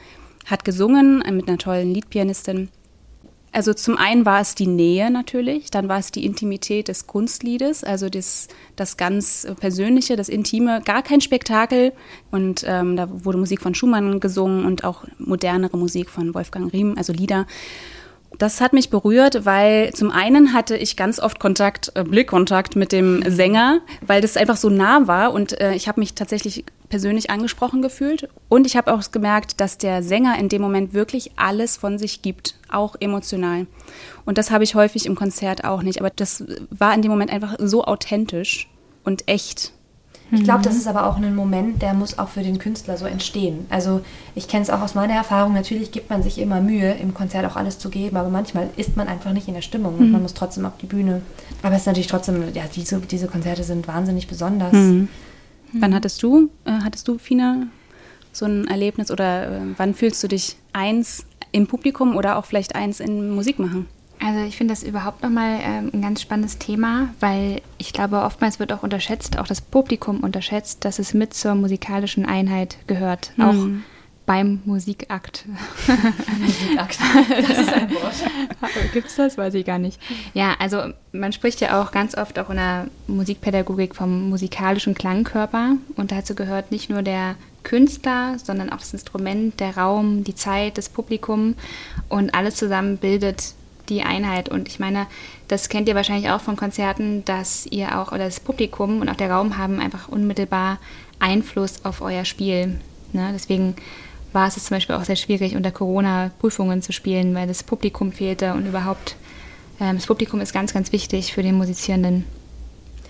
[0.45, 2.69] hat gesungen mit einer tollen Liedpianistin
[3.51, 7.83] also zum einen war es die Nähe natürlich, dann war es die Intimität des Kunstliedes,
[7.83, 11.93] also das, das ganz Persönliche, das Intime, gar kein Spektakel.
[12.31, 16.95] Und ähm, da wurde Musik von Schumann gesungen und auch modernere Musik von Wolfgang Riem,
[16.97, 17.47] also Lieder.
[18.39, 22.93] Das hat mich berührt, weil zum einen hatte ich ganz oft Kontakt, äh, Blickkontakt mit
[22.93, 27.29] dem Sänger, weil das einfach so nah war und äh, ich habe mich tatsächlich persönlich
[27.29, 28.29] angesprochen gefühlt.
[28.47, 32.21] Und ich habe auch gemerkt, dass der Sänger in dem Moment wirklich alles von sich
[32.21, 33.67] gibt, auch emotional.
[34.25, 35.99] Und das habe ich häufig im Konzert auch nicht.
[35.99, 38.69] Aber das war in dem Moment einfach so authentisch
[39.03, 39.73] und echt.
[40.31, 43.05] Ich glaube, das ist aber auch ein Moment, der muss auch für den Künstler so
[43.05, 43.65] entstehen.
[43.69, 44.01] Also
[44.35, 47.45] ich kenne es auch aus meiner Erfahrung, natürlich gibt man sich immer Mühe, im Konzert
[47.45, 50.01] auch alles zu geben, aber manchmal ist man einfach nicht in der Stimmung mhm.
[50.01, 51.21] und man muss trotzdem auf die Bühne.
[51.63, 54.73] Aber es ist natürlich trotzdem, ja, diese, diese Konzerte sind wahnsinnig besonders.
[54.73, 55.07] Mhm.
[55.71, 55.81] Mhm.
[55.81, 57.67] Wann hattest du, äh, hattest du, Fina,
[58.31, 62.75] so ein Erlebnis oder äh, wann fühlst du dich eins im Publikum oder auch vielleicht
[62.75, 63.87] eins in Musik machen?
[64.21, 68.59] Also ich finde das überhaupt nochmal ähm, ein ganz spannendes Thema, weil ich glaube, oftmals
[68.59, 73.31] wird auch unterschätzt, auch das Publikum unterschätzt, dass es mit zur musikalischen Einheit gehört.
[73.37, 73.43] Mhm.
[73.43, 73.55] Auch
[74.29, 75.45] beim Musikakt.
[76.39, 78.13] Musikakt, das ist ein Wort.
[78.93, 79.39] Gibt es das?
[79.39, 79.99] Weiß ich gar nicht.
[80.35, 85.77] Ja, also man spricht ja auch ganz oft auch in der Musikpädagogik vom musikalischen Klangkörper
[85.95, 90.77] und dazu gehört nicht nur der Künstler, sondern auch das Instrument, der Raum, die Zeit,
[90.77, 91.55] das Publikum
[92.07, 93.55] und alles zusammen bildet
[93.89, 94.49] die Einheit.
[94.49, 95.07] Und ich meine,
[95.47, 99.15] das kennt ihr wahrscheinlich auch von Konzerten, dass ihr auch, oder das Publikum und auch
[99.15, 100.79] der Raum haben einfach unmittelbar
[101.19, 102.79] Einfluss auf euer Spiel.
[103.13, 103.31] Ne?
[103.33, 103.75] Deswegen
[104.33, 108.11] war es zum Beispiel auch sehr schwierig, unter Corona Prüfungen zu spielen, weil das Publikum
[108.11, 109.15] fehlte und überhaupt,
[109.79, 112.25] ähm, das Publikum ist ganz, ganz wichtig für den Musizierenden.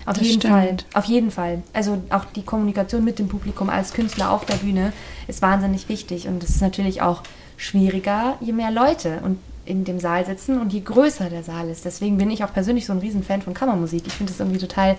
[0.06, 0.54] Auf das jeden stimmt.
[0.54, 0.76] Fall.
[0.94, 1.62] Auf jeden Fall.
[1.72, 4.92] Also auch die Kommunikation mit dem Publikum als Künstler auf der Bühne
[5.28, 6.26] ist wahnsinnig wichtig.
[6.26, 7.22] Und es ist natürlich auch
[7.58, 9.38] schwieriger, je mehr Leute und
[9.70, 11.84] in dem Saal sitzen und je größer der Saal ist.
[11.84, 14.06] Deswegen bin ich auch persönlich so ein Riesenfan von Kammermusik.
[14.06, 14.96] Ich finde es irgendwie total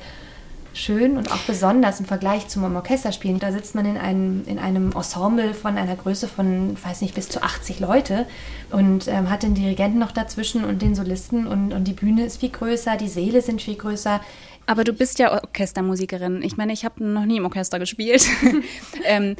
[0.73, 3.39] schön und auch besonders im Vergleich zum Orchesterspielen.
[3.39, 7.29] Da sitzt man in einem, in einem Ensemble von einer Größe von, weiß nicht, bis
[7.29, 8.25] zu 80 Leute
[8.71, 12.39] und ähm, hat den Dirigenten noch dazwischen und den Solisten und, und die Bühne ist
[12.39, 14.21] viel größer, die Säle sind viel größer.
[14.65, 16.41] Aber du bist ja Orchestermusikerin.
[16.43, 18.25] Ich meine, ich habe noch nie im Orchester gespielt.
[19.05, 19.35] ähm,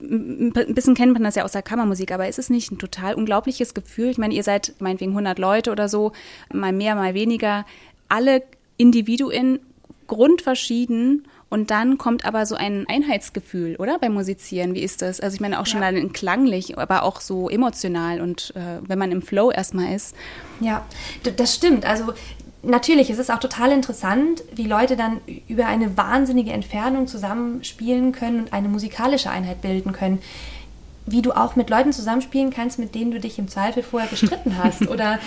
[0.00, 3.14] ein bisschen kennt man das ja aus der Kammermusik, aber ist es nicht ein total
[3.14, 4.10] unglaubliches Gefühl?
[4.10, 6.12] Ich meine, ihr seid meinetwegen 100 Leute oder so,
[6.52, 7.64] mal mehr, mal weniger,
[8.08, 8.42] alle
[8.76, 9.60] Individuen
[10.06, 13.98] grundverschieden und dann kommt aber so ein Einheitsgefühl, oder?
[13.98, 15.20] Beim Musizieren, wie ist das?
[15.20, 15.86] Also ich meine auch schon ja.
[15.86, 20.16] allein klanglich, aber auch so emotional und äh, wenn man im Flow erstmal ist.
[20.60, 20.84] Ja,
[21.22, 21.86] das stimmt.
[21.86, 22.12] Also
[22.66, 28.40] natürlich, es ist auch total interessant, wie Leute dann über eine wahnsinnige Entfernung zusammenspielen können
[28.40, 30.20] und eine musikalische Einheit bilden können
[31.06, 34.58] wie du auch mit Leuten zusammenspielen kannst, mit denen du dich im Zweifel vorher gestritten
[34.58, 34.88] hast.
[34.88, 35.20] Oder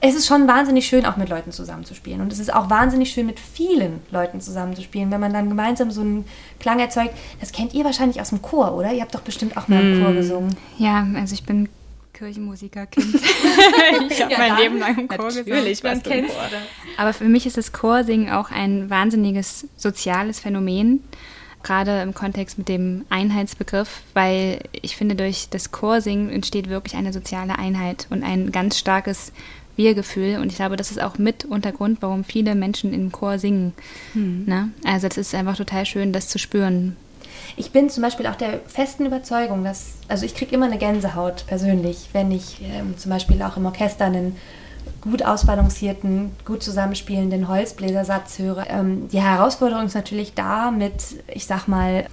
[0.00, 2.20] es ist schon wahnsinnig schön, auch mit Leuten zusammenzuspielen.
[2.20, 6.00] Und es ist auch wahnsinnig schön, mit vielen Leuten zusammenzuspielen, wenn man dann gemeinsam so
[6.00, 6.24] einen
[6.60, 7.14] Klang erzeugt.
[7.40, 8.92] Das kennt ihr wahrscheinlich aus dem Chor, oder?
[8.92, 10.16] Ihr habt doch bestimmt auch mal im Chor hm.
[10.16, 10.56] gesungen.
[10.78, 11.68] Ja, also ich bin
[12.16, 13.14] Kirchenmusikerkind.
[13.14, 13.20] ich
[14.22, 15.48] habe ja, mein Leben lang im Chor gesungen.
[15.48, 16.52] Natürlich, was kennst das.
[16.96, 21.02] Aber für mich ist das Chorsingen auch ein wahnsinniges soziales Phänomen
[21.66, 27.12] gerade im Kontext mit dem Einheitsbegriff, weil ich finde, durch das Chorsingen entsteht wirklich eine
[27.12, 29.32] soziale Einheit und ein ganz starkes
[29.74, 30.38] Wir-Gefühl.
[30.38, 33.72] Und ich glaube, das ist auch mit Untergrund, warum viele Menschen im Chor singen.
[34.12, 34.44] Hm.
[34.46, 34.70] Ne?
[34.84, 36.96] Also das ist einfach total schön, das zu spüren.
[37.56, 41.46] Ich bin zum Beispiel auch der festen Überzeugung, dass, also ich kriege immer eine Gänsehaut
[41.46, 44.36] persönlich, wenn ich ähm, zum Beispiel auch im Orchester einen
[45.00, 48.68] gut ausbalancierten, gut zusammenspielenden Holzbläsersatz höre.
[48.68, 52.06] Ähm, die Herausforderung ist natürlich da mit, ich sag mal,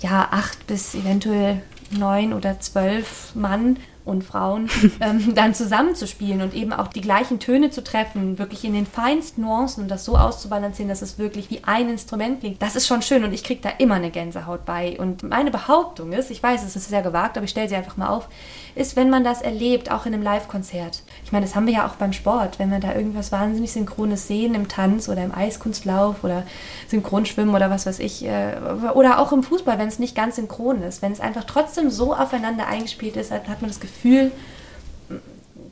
[0.00, 4.68] ja, acht bis eventuell neun oder zwölf Mann und Frauen
[5.00, 9.42] ähm, dann zusammenzuspielen und eben auch die gleichen Töne zu treffen, wirklich in den feinsten
[9.42, 12.62] Nuancen und das so auszubalancieren, dass es wirklich wie ein Instrument klingt.
[12.62, 14.98] Das ist schon schön und ich kriege da immer eine Gänsehaut bei.
[14.98, 17.96] Und meine Behauptung ist, ich weiß, es ist sehr gewagt, aber ich stelle sie einfach
[17.96, 18.28] mal auf,
[18.74, 21.02] ist, wenn man das erlebt, auch in einem Live-Konzert.
[21.24, 24.26] Ich meine, das haben wir ja auch beim Sport, wenn wir da irgendwas wahnsinnig Synchrones
[24.26, 26.44] sehen im Tanz oder im Eiskunstlauf oder
[26.88, 28.56] Synchronschwimmen oder was weiß ich, äh,
[28.94, 32.14] oder auch im Fußball, wenn es nicht ganz synchron ist, wenn es einfach trotzdem so
[32.14, 34.32] aufeinander eingespielt ist, hat man das Gefühl,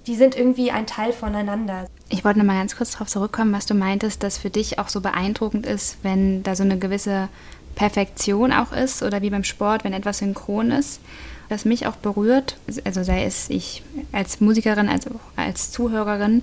[0.06, 1.86] die sind irgendwie ein Teil voneinander.
[2.08, 4.88] Ich wollte noch mal ganz kurz darauf zurückkommen, was du meintest, dass für dich auch
[4.88, 7.28] so beeindruckend ist, wenn da so eine gewisse
[7.74, 11.00] Perfektion auch ist oder wie beim Sport, wenn etwas synchron ist.
[11.48, 13.82] Was mich auch berührt, also sei es ich
[14.12, 15.06] als Musikerin, als
[15.36, 16.42] als Zuhörerin,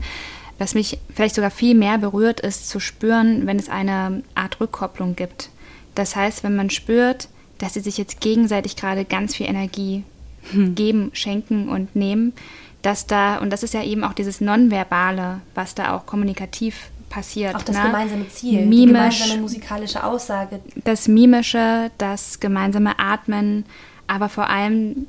[0.58, 5.15] was mich vielleicht sogar viel mehr berührt, ist zu spüren, wenn es eine Art Rückkopplung
[5.15, 5.50] gibt.
[5.96, 10.04] Das heißt, wenn man spürt, dass sie sich jetzt gegenseitig gerade ganz viel Energie
[10.52, 10.76] hm.
[10.76, 12.34] geben, schenken und nehmen,
[12.82, 17.56] dass da, und das ist ja eben auch dieses Nonverbale, was da auch kommunikativ passiert.
[17.56, 17.84] Auch das ne?
[17.84, 20.60] gemeinsame Ziel, Mimisch, die gemeinsame musikalische Aussage.
[20.84, 23.65] Das Mimische, das gemeinsame Atmen,
[24.08, 25.08] aber vor allem,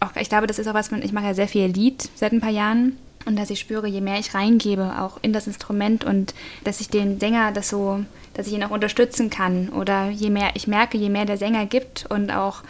[0.00, 2.40] auch, ich glaube, das ist auch was, ich mache ja sehr viel Lied seit ein
[2.40, 2.96] paar Jahren.
[3.26, 6.88] Und dass ich spüre, je mehr ich reingebe, auch in das Instrument und dass ich
[6.88, 9.68] den Sänger das so, dass ich ihn auch unterstützen kann.
[9.68, 12.62] Oder je mehr ich merke, je mehr der Sänger gibt und auch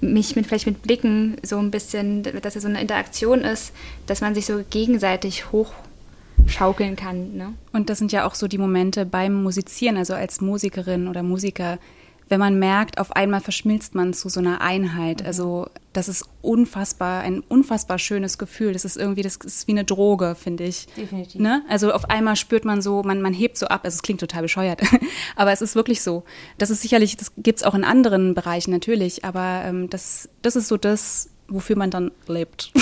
[0.00, 3.72] mich mit vielleicht mit Blicken so ein bisschen, dass es so eine Interaktion ist,
[4.06, 7.36] dass man sich so gegenseitig hochschaukeln kann.
[7.36, 7.54] Ne?
[7.72, 11.78] Und das sind ja auch so die Momente beim Musizieren, also als Musikerin oder Musiker,
[12.28, 15.20] wenn man merkt, auf einmal verschmilzt man zu so einer Einheit.
[15.20, 15.26] Mhm.
[15.26, 18.72] Also das ist unfassbar, ein unfassbar schönes Gefühl.
[18.72, 20.86] Das ist irgendwie, das ist wie eine Droge, finde ich.
[20.96, 21.40] Definitiv.
[21.40, 21.64] Ne?
[21.68, 23.82] Also auf einmal spürt man so, man, man hebt so ab.
[23.84, 24.82] Also es klingt total bescheuert,
[25.36, 26.24] aber es ist wirklich so.
[26.58, 30.56] Das ist sicherlich, das gibt es auch in anderen Bereichen natürlich, aber ähm, das, das
[30.56, 32.72] ist so das, wofür man dann lebt.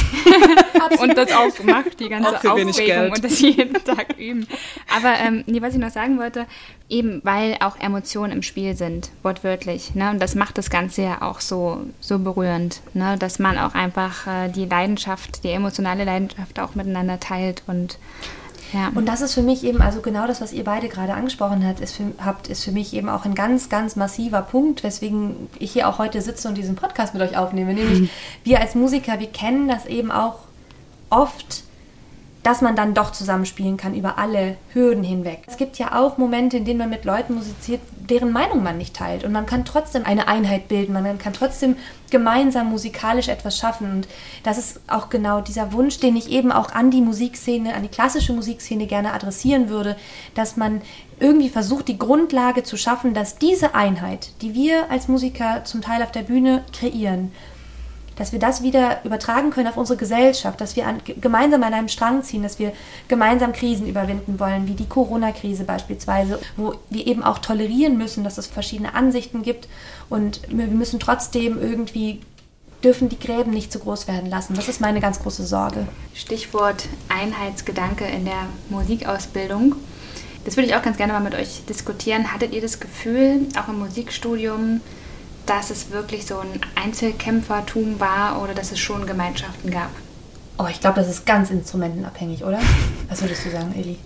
[1.01, 4.47] und das auch macht, die ganze auch Aufregung und das jeden Tag üben.
[4.95, 6.47] Aber ähm, nee, was ich noch sagen wollte,
[6.89, 9.95] eben weil auch Emotionen im Spiel sind, wortwörtlich.
[9.95, 10.11] Ne?
[10.11, 13.17] Und das macht das Ganze ja auch so, so berührend, ne?
[13.19, 17.99] dass man auch einfach äh, die Leidenschaft, die emotionale Leidenschaft auch miteinander teilt und
[18.73, 18.91] ja.
[18.95, 21.81] Und das ist für mich eben, also genau das, was ihr beide gerade angesprochen habt,
[21.81, 25.73] ist für, habt, ist für mich eben auch ein ganz, ganz massiver Punkt, weswegen ich
[25.73, 27.75] hier auch heute sitze und diesen Podcast mit euch aufnehme.
[27.75, 28.11] Nämlich, mhm.
[28.43, 30.39] wir als Musiker, wir kennen das eben auch
[31.11, 31.65] oft,
[32.45, 35.43] dass man dann doch zusammenspielen kann über alle Hürden hinweg.
[35.47, 37.81] Es gibt ja auch Momente, in denen man mit Leuten musiziert,
[38.11, 39.25] deren Meinung man nicht teilt.
[39.25, 41.77] Und man kann trotzdem eine Einheit bilden, man kann trotzdem
[42.11, 43.91] gemeinsam musikalisch etwas schaffen.
[43.91, 44.09] Und
[44.43, 47.89] das ist auch genau dieser Wunsch, den ich eben auch an die Musikszene, an die
[47.89, 49.97] klassische Musikszene gerne adressieren würde,
[50.35, 50.83] dass man
[51.21, 56.03] irgendwie versucht, die Grundlage zu schaffen, dass diese Einheit, die wir als Musiker zum Teil
[56.03, 57.33] auf der Bühne kreieren,
[58.17, 61.89] dass wir das wieder übertragen können auf unsere Gesellschaft, dass wir an, gemeinsam an einem
[61.89, 62.73] Strang ziehen, dass wir
[63.09, 68.39] gemeinsam Krisen überwinden wollen, wie die Corona-Krise beispielsweise, wo wir eben auch tolerieren müssen, dass
[68.39, 69.69] es verschiedene Ansichten gibt
[70.09, 72.21] und wir müssen trotzdem irgendwie
[72.85, 74.55] dürfen die Gräben nicht zu groß werden lassen.
[74.55, 75.89] Das ist meine ganz große Sorge.
[76.15, 79.77] Stichwort Einheitsgedanke in der Musikausbildung.
[80.45, 82.33] Das würde ich auch ganz gerne mal mit euch diskutieren.
[82.33, 84.83] Hattet ihr das Gefühl, auch im Musikstudium,
[85.47, 89.91] dass es wirklich so ein Einzelkämpfertum war oder dass es schon Gemeinschaften gab?
[90.59, 92.61] Oh, ich glaube, das ist ganz instrumentenabhängig, oder?
[93.09, 93.99] Was würdest du sagen, Eli?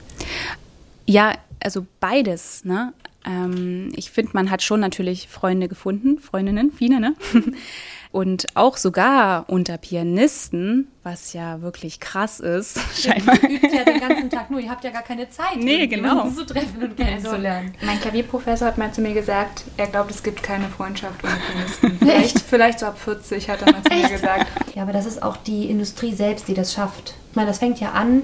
[1.06, 2.64] Ja, also beides.
[2.64, 2.92] Ne?
[3.26, 7.14] Ähm, ich finde, man hat schon natürlich Freunde gefunden, Freundinnen, viele, ne?
[8.10, 13.36] Und auch sogar unter Pianisten, was ja wirklich krass ist, scheinbar.
[13.42, 16.28] Ihr übt ja den ganzen Tag nur, ihr habt ja gar keine Zeit, nee, genau.
[16.30, 17.72] zu treffen und kennenzulernen.
[17.74, 21.36] Also, mein Klavierprofessor hat mal zu mir gesagt, er glaubt, es gibt keine Freundschaft unter
[21.36, 21.98] Pianisten.
[21.98, 24.46] Vielleicht, vielleicht so ab 40 hat er mal zu mir gesagt.
[24.74, 27.14] Ja, aber das ist auch die Industrie selbst, die das schafft.
[27.30, 28.22] Ich meine, das fängt ja an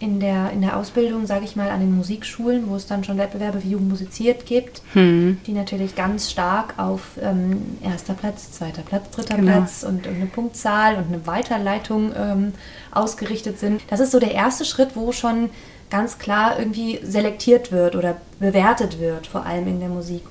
[0.00, 3.18] in der, in der Ausbildung, sage ich mal, an den Musikschulen, wo es dann schon
[3.18, 5.38] Wettbewerbe wie Jugend musiziert gibt, hm.
[5.46, 9.52] die natürlich ganz stark auf ähm, erster Platz, zweiter Platz, dritter genau.
[9.52, 12.52] Platz und, und, eine Punktzahl und eine Weiterleitung ähm,
[12.90, 13.82] ausgerichtet sind.
[13.88, 15.50] Das ist so der erste Schritt, wo schon
[15.90, 20.22] ganz klar irgendwie selektiert wird oder bewertet wird, vor allem in der Musik.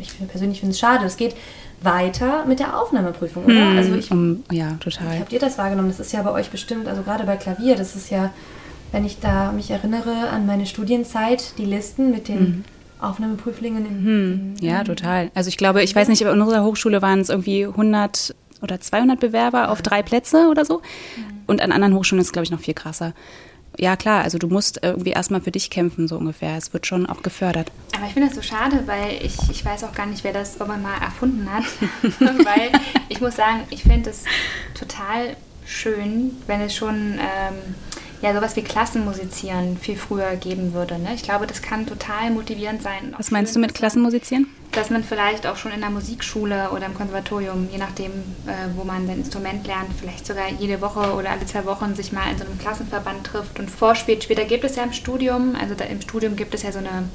[0.00, 1.04] Ich persönlich finde es schade.
[1.04, 1.36] Es geht
[1.82, 3.70] weiter mit der Aufnahmeprüfung, oder?
[3.70, 5.18] Hm, also ich, um, ja, total.
[5.20, 5.88] Habt ihr das wahrgenommen?
[5.88, 8.30] Das ist ja bei euch bestimmt, also gerade bei Klavier, das ist ja
[8.92, 12.64] wenn ich da mich erinnere an meine Studienzeit, die Listen mit den mhm.
[13.00, 13.86] Aufnahmeprüflingen.
[13.86, 14.56] In, mhm.
[14.58, 15.30] in, ja, total.
[15.34, 18.80] Also ich glaube, ich weiß nicht, aber in unserer Hochschule waren es irgendwie 100 oder
[18.80, 20.78] 200 Bewerber auf drei Plätze oder so.
[20.78, 21.38] Mhm.
[21.46, 23.14] Und an anderen Hochschulen ist es, glaube ich, noch viel krasser.
[23.78, 26.56] ja klar, also du musst irgendwie erstmal für dich kämpfen, so ungefähr.
[26.56, 27.70] Es wird schon auch gefördert.
[27.96, 30.56] Aber ich finde das so schade, weil ich, ich weiß auch gar nicht, wer das
[30.56, 31.64] irgendwann mal erfunden hat.
[32.20, 32.72] weil
[33.08, 34.24] ich muss sagen, ich finde es
[34.74, 37.74] total schön, wenn es schon ähm,
[38.22, 40.98] ja, sowas wie Klassenmusizieren viel früher geben würde.
[40.98, 41.14] Ne?
[41.14, 43.14] Ich glaube, das kann total motivierend sein.
[43.16, 44.46] Was meinst du mit Klassenmusizieren?
[44.72, 48.12] Dass man vielleicht auch schon in der Musikschule oder im Konservatorium, je nachdem,
[48.46, 52.12] äh, wo man sein Instrument lernt, vielleicht sogar jede Woche oder alle zwei Wochen sich
[52.12, 54.24] mal in so einem Klassenverband trifft und vorspielt.
[54.24, 57.08] Später gibt es ja im Studium, also da, im Studium gibt es ja so eine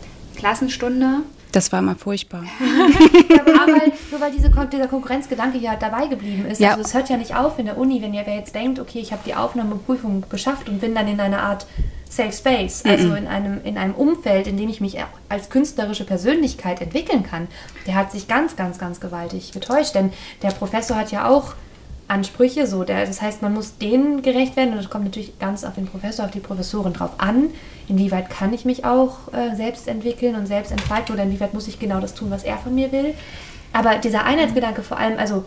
[0.44, 1.20] Klassenstunde.
[1.54, 2.44] Das war immer furchtbar.
[3.40, 6.60] aber weil, nur weil diese, dieser Konkurrenzgedanke ja dabei geblieben ist.
[6.60, 6.72] Ja.
[6.72, 9.14] Also es hört ja nicht auf in der Uni, wenn ihr jetzt denkt, okay, ich
[9.14, 11.66] habe die Aufnahmeprüfung geschafft und bin dann in einer Art
[12.10, 13.16] Safe Space, also mhm.
[13.16, 14.98] in, einem, in einem Umfeld, in dem ich mich
[15.30, 17.48] als künstlerische Persönlichkeit entwickeln kann.
[17.88, 21.54] Der hat sich ganz, ganz, ganz gewaltig getäuscht, denn der Professor hat ja auch
[22.14, 22.68] Ansprüche.
[22.68, 25.76] So, der, das heißt, man muss denen gerecht werden und das kommt natürlich ganz auf
[25.76, 27.50] den Professor, auf die Professorin drauf an.
[27.88, 31.80] Inwieweit kann ich mich auch äh, selbst entwickeln und selbst entfalten oder inwieweit muss ich
[31.80, 33.14] genau das tun, was er von mir will.
[33.74, 35.44] Aber dieser Einheitsgedanke vor allem, also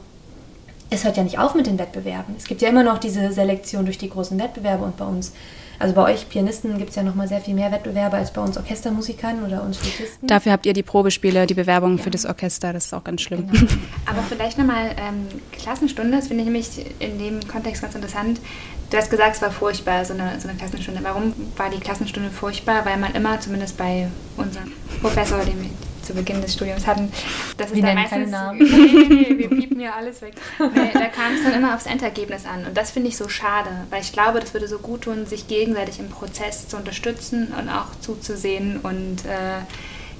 [0.90, 2.34] es hört ja nicht auf mit den Wettbewerben.
[2.36, 5.32] Es gibt ja immer noch diese Selektion durch die großen Wettbewerbe und bei uns
[5.78, 8.40] also bei euch Pianisten gibt es ja noch mal sehr viel mehr Wettbewerbe als bei
[8.40, 10.26] uns Orchestermusikern oder uns Flötisten.
[10.26, 12.04] Dafür habt ihr die Probespiele, die Bewerbungen ja.
[12.04, 12.72] für das Orchester.
[12.72, 13.46] Das ist auch ganz schlimm.
[13.50, 13.72] Genau.
[14.06, 16.16] Aber vielleicht nochmal ähm, Klassenstunde.
[16.16, 18.40] Das finde ich nämlich in dem Kontext ganz interessant.
[18.90, 21.00] Du hast gesagt, es war furchtbar, so eine, so eine Klassenstunde.
[21.02, 22.84] Warum war die Klassenstunde furchtbar?
[22.86, 25.70] Weil man immer, zumindest bei unserem Professor, dem
[26.06, 27.12] zu Beginn des Studiums hatten.
[27.56, 28.30] Das ist wir dann meistens.
[28.30, 28.60] Namen.
[28.76, 30.34] Nee, nee, wir piepen ja alles weg.
[30.58, 32.66] Nee, da kam es dann immer aufs Endergebnis an.
[32.66, 35.48] Und das finde ich so schade, weil ich glaube, das würde so gut tun, sich
[35.48, 38.80] gegenseitig im Prozess zu unterstützen und auch zuzusehen.
[38.82, 39.60] Und äh,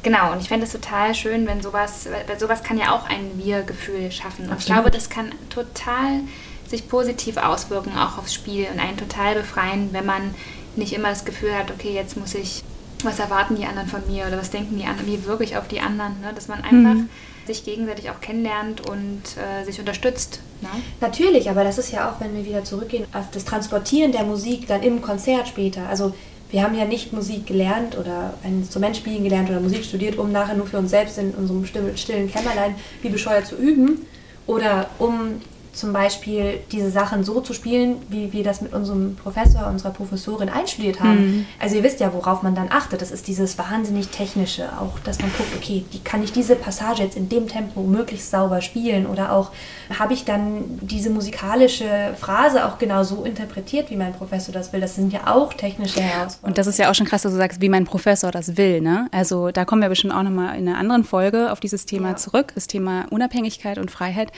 [0.03, 3.33] genau, und ich fände es total schön, wenn sowas, weil sowas kann ja auch ein
[3.37, 4.49] Wir-Gefühl schaffen.
[4.49, 6.21] Und ich glaube, das kann total
[6.69, 10.35] sich positiv auswirken, auch aufs Spiel und einen total befreien, wenn man
[10.75, 12.63] nicht immer das Gefühl hat, okay, jetzt muss ich
[13.07, 15.69] was erwarten die anderen von mir oder was denken die anderen, wie wirke ich auf
[15.69, 16.33] die anderen, ne?
[16.35, 17.09] dass man einfach mhm.
[17.47, 20.41] sich gegenseitig auch kennenlernt und äh, sich unterstützt.
[20.61, 20.69] Ne?
[21.01, 24.67] Natürlich, aber das ist ja auch, wenn wir wieder zurückgehen, auf das Transportieren der Musik
[24.67, 25.89] dann im Konzert später.
[25.89, 26.15] Also
[26.51, 30.31] wir haben ja nicht Musik gelernt oder ein Instrument spielen gelernt oder Musik studiert, um
[30.31, 34.07] nachher nur für uns selbst in unserem stillen Kämmerlein wie bescheuert zu üben
[34.47, 35.41] oder um
[35.77, 40.49] zum Beispiel diese Sachen so zu spielen, wie wir das mit unserem Professor, unserer Professorin
[40.49, 41.21] einstudiert haben.
[41.21, 41.47] Mhm.
[41.59, 43.03] Also ihr wisst ja, worauf man dann achtet.
[43.03, 47.03] Das ist dieses wahnsinnig technische, auch dass man guckt, okay, wie kann ich diese Passage
[47.03, 49.51] jetzt in dem Tempo möglichst sauber spielen oder auch
[49.99, 54.81] habe ich dann diese musikalische Phrase auch genau so interpretiert, wie mein Professor das will.
[54.81, 56.51] Das sind ja auch technische Herausforderungen.
[56.51, 58.81] Und das ist ja auch schon krass, dass du sagst, wie mein Professor das will.
[58.81, 59.09] Ne?
[59.13, 62.17] Also da kommen wir bestimmt auch nochmal in einer anderen Folge auf dieses Thema ja.
[62.17, 64.33] zurück, das Thema Unabhängigkeit und Freiheit.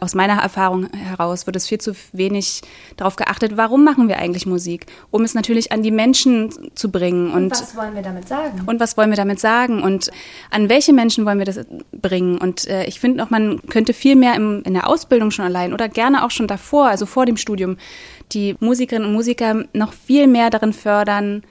[0.00, 2.62] Aus meiner Erfahrung heraus wird es viel zu wenig
[2.96, 4.86] darauf geachtet, warum machen wir eigentlich Musik?
[5.10, 7.30] Um es natürlich an die Menschen zu bringen.
[7.32, 8.62] Und, und was wollen wir damit sagen?
[8.66, 9.82] Und was wollen wir damit sagen?
[9.82, 10.10] Und
[10.50, 11.60] an welche Menschen wollen wir das
[11.92, 12.38] bringen?
[12.38, 15.72] Und äh, ich finde auch, man könnte viel mehr im, in der Ausbildung schon allein
[15.72, 17.76] oder gerne auch schon davor, also vor dem Studium,
[18.32, 21.42] die Musikerinnen und Musiker noch viel mehr darin fördern,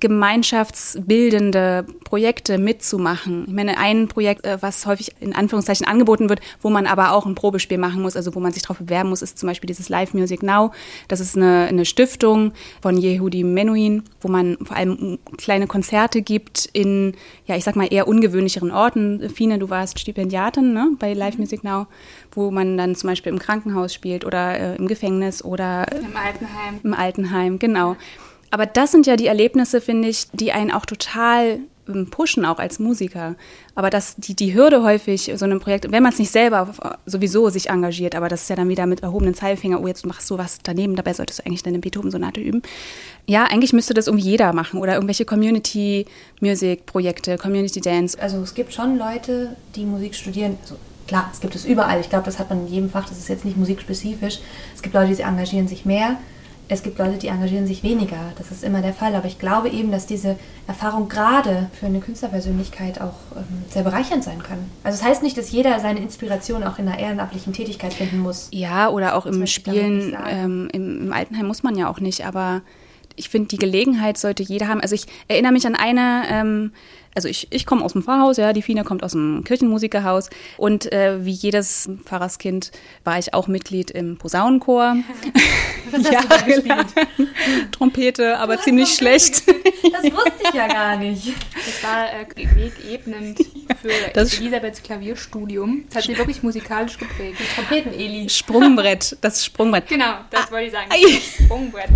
[0.00, 3.44] gemeinschaftsbildende Projekte mitzumachen.
[3.46, 7.26] Ich meine, ein Projekt, äh, was häufig in Anführungszeichen angeboten wird, wo man aber auch
[7.26, 9.88] ein Probespiel machen muss, also wo man sich darauf bewerben muss, ist zum Beispiel dieses
[9.88, 10.72] Live Music Now.
[11.08, 12.52] Das ist eine, eine Stiftung
[12.82, 17.14] von Yehudi Menuhin, wo man vor allem kleine Konzerte gibt in,
[17.46, 19.28] ja, ich sag mal, eher ungewöhnlicheren Orten.
[19.30, 21.86] Fine, du warst Stipendiatin ne, bei Live Music Now,
[22.32, 26.80] wo man dann zum Beispiel im Krankenhaus spielt oder äh, im Gefängnis oder im Altenheim.
[26.82, 27.96] Im Altenheim, genau.
[28.54, 32.60] Aber das sind ja die Erlebnisse, finde ich, die einen auch total ähm, pushen, auch
[32.60, 33.34] als Musiker.
[33.74, 36.72] Aber dass die, die Hürde häufig, so einem Projekt, wenn man es nicht selber
[37.04, 40.30] sowieso sich engagiert, aber das ist ja dann wieder mit erhobenen Zeigefinger, oh, jetzt machst
[40.30, 42.62] du was daneben, dabei solltest du eigentlich deine Beethoven-Sonate üben.
[43.26, 48.20] Ja, eigentlich müsste das irgendwie jeder machen oder irgendwelche Community-Music-Projekte, Community-Dance.
[48.20, 50.76] Also es gibt schon Leute, die Musik studieren, also
[51.08, 51.98] klar, es gibt es überall.
[51.98, 54.38] Ich glaube, das hat man in jedem Fach, das ist jetzt nicht musikspezifisch.
[54.76, 56.18] Es gibt Leute, die engagieren sich mehr
[56.68, 58.32] es gibt Leute, die engagieren sich weniger.
[58.38, 59.14] Das ist immer der Fall.
[59.14, 64.24] Aber ich glaube eben, dass diese Erfahrung gerade für eine Künstlerpersönlichkeit auch ähm, sehr bereichernd
[64.24, 64.58] sein kann.
[64.82, 68.18] Also es das heißt nicht, dass jeder seine Inspiration auch in einer ehrenamtlichen Tätigkeit finden
[68.18, 68.48] muss.
[68.50, 70.16] Ja, oder auch das im Spielen.
[70.26, 72.26] Ähm, im, Im Altenheim muss man ja auch nicht.
[72.26, 72.62] Aber
[73.16, 74.80] ich finde, die Gelegenheit sollte jeder haben.
[74.80, 76.72] Also ich erinnere mich an eine ähm,
[77.14, 80.92] also ich, ich komme aus dem Pfarrhaus, ja, die Fine kommt aus dem Kirchenmusikerhaus und
[80.92, 82.72] äh, wie jedes Pfarrerskind
[83.04, 84.96] war ich auch Mitglied im Posaunenchor.
[85.90, 86.86] Was hast du gespielt?
[87.70, 89.42] Trompete, aber ziemlich schlecht.
[89.92, 91.34] Das wusste ich ja gar nicht.
[91.54, 93.38] Das war äh, wegebnend
[93.80, 95.84] für das Elisabeths Klavierstudium.
[95.88, 97.38] Das hat sie wirklich musikalisch geprägt.
[97.54, 98.28] Trompeten-Eli.
[98.28, 99.88] Sprungbrett, das Sprungbrett.
[99.88, 100.90] Genau, das ah, wollte ich sagen.
[101.44, 101.90] Sprungbrett.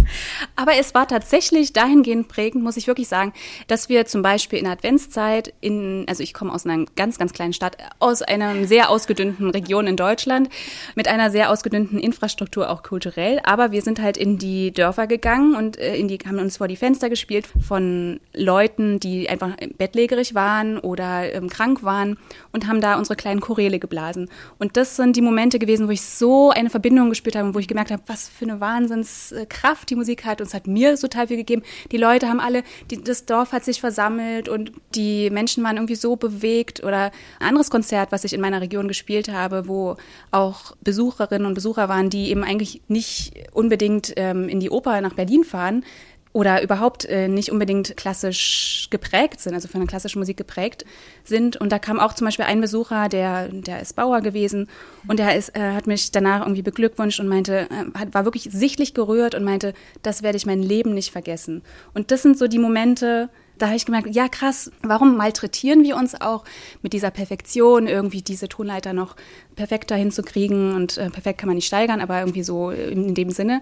[0.57, 3.32] Aber es war tatsächlich dahingehend prägend, muss ich wirklich sagen,
[3.66, 4.76] dass wir zum Beispiel in der
[5.09, 9.50] Adventszeit in, also ich komme aus einer ganz, ganz kleinen Stadt, aus einer sehr ausgedünnten
[9.50, 10.48] Region in Deutschland,
[10.94, 13.40] mit einer sehr ausgedünnten Infrastruktur, auch kulturell.
[13.44, 16.68] Aber wir sind halt in die Dörfer gegangen und äh, in die, haben uns vor
[16.68, 22.18] die Fenster gespielt von Leuten, die einfach bettlägerig waren oder ähm, krank waren
[22.52, 24.28] und haben da unsere kleinen Choräle geblasen.
[24.59, 27.59] Und das sind die Momente gewesen, wo ich so eine Verbindung gespürt habe und wo
[27.59, 30.40] ich gemerkt habe, was für eine Wahnsinnskraft die Musik hat.
[30.40, 31.62] Und es hat mir total viel gegeben.
[31.92, 34.97] Die Leute haben alle, die, das Dorf hat sich versammelt und die
[35.30, 36.82] Menschen waren irgendwie so bewegt.
[36.82, 39.96] Oder ein anderes Konzert, was ich in meiner Region gespielt habe, wo
[40.30, 45.14] auch Besucherinnen und Besucher waren, die eben eigentlich nicht unbedingt ähm, in die Oper nach
[45.14, 45.84] Berlin fahren,
[46.32, 50.84] oder überhaupt äh, nicht unbedingt klassisch geprägt sind, also von der klassischen Musik geprägt
[51.24, 51.57] sind.
[51.57, 54.68] Und da kam auch zum Beispiel ein Besucher, der, der ist Bauer gewesen
[55.07, 58.94] und der ist, äh, hat mich danach irgendwie beglückwünscht und meinte, äh, war wirklich sichtlich
[58.94, 61.62] gerührt und meinte, das werde ich mein Leben nicht vergessen.
[61.94, 65.96] Und das sind so die Momente, da habe ich gemerkt, ja krass, warum malträtieren wir
[65.96, 66.44] uns auch
[66.82, 69.16] mit dieser Perfektion, irgendwie diese Tonleiter noch
[69.56, 73.61] perfekter hinzukriegen und äh, perfekt kann man nicht steigern, aber irgendwie so in, dem Sinne.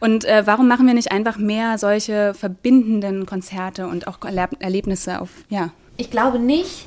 [0.00, 5.30] Und äh, warum machen wir nicht einfach mehr solche verbindenden Konzerte und auch Erlebnisse auf,
[5.48, 5.70] ja.
[5.96, 6.86] Ich glaube nicht,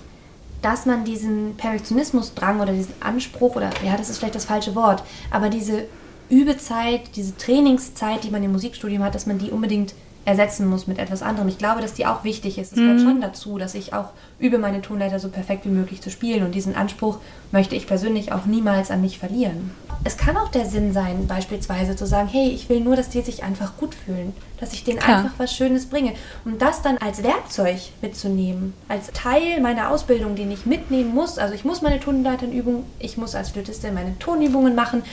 [0.62, 5.04] dass man diesen Perfektionismusdrang oder diesen Anspruch oder, ja, das ist vielleicht das falsche Wort,
[5.32, 5.86] aber diese
[6.30, 9.94] Übezeit, diese Trainingszeit, die man im Musikstudium hat, dass man die unbedingt
[10.28, 11.48] ersetzen muss mit etwas anderem.
[11.48, 12.74] Ich glaube, dass die auch wichtig ist.
[12.74, 13.04] Es gehört mhm.
[13.04, 14.10] schon dazu, dass ich auch
[14.40, 16.44] übe, meine Tonleiter so perfekt wie möglich zu spielen.
[16.44, 17.20] Und diesen Anspruch
[17.54, 19.72] möchte ich persönlich auch niemals an mich verlieren.
[20.04, 23.22] Es kann auch der Sinn sein, beispielsweise zu sagen, hey, ich will nur, dass die
[23.22, 25.20] sich einfach gut fühlen, dass ich denen Klar.
[25.20, 26.12] einfach was Schönes bringe.
[26.44, 31.38] Und das dann als Werkzeug mitzunehmen, als Teil meiner Ausbildung, den ich mitnehmen muss.
[31.38, 35.04] Also ich muss meine Tonleiternübung, ich muss als Flötistin meine Tonübungen machen.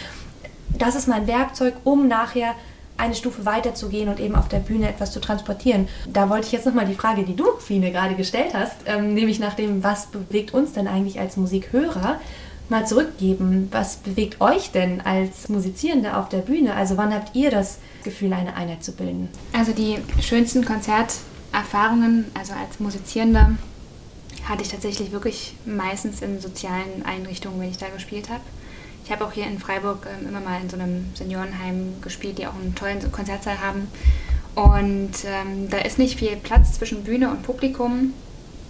[0.76, 2.56] Das ist mein Werkzeug, um nachher
[2.96, 5.88] eine Stufe weiter zu gehen und eben auf der Bühne etwas zu transportieren.
[6.06, 9.40] Da wollte ich jetzt nochmal die Frage, die du, Fine, gerade gestellt hast, ähm, nämlich
[9.40, 12.20] nach dem, was bewegt uns denn eigentlich als Musikhörer,
[12.68, 13.68] mal zurückgeben.
[13.72, 16.74] Was bewegt euch denn als Musizierende auf der Bühne?
[16.74, 19.28] Also wann habt ihr das Gefühl, eine Einheit zu bilden?
[19.52, 23.52] Also die schönsten Konzerterfahrungen, also als Musizierender,
[24.48, 28.42] hatte ich tatsächlich wirklich meistens in sozialen Einrichtungen, wenn ich da gespielt habe.
[29.04, 32.46] Ich habe auch hier in Freiburg ähm, immer mal in so einem Seniorenheim gespielt, die
[32.46, 33.88] auch einen tollen Konzertsaal haben.
[34.54, 38.14] Und ähm, da ist nicht viel Platz zwischen Bühne und Publikum.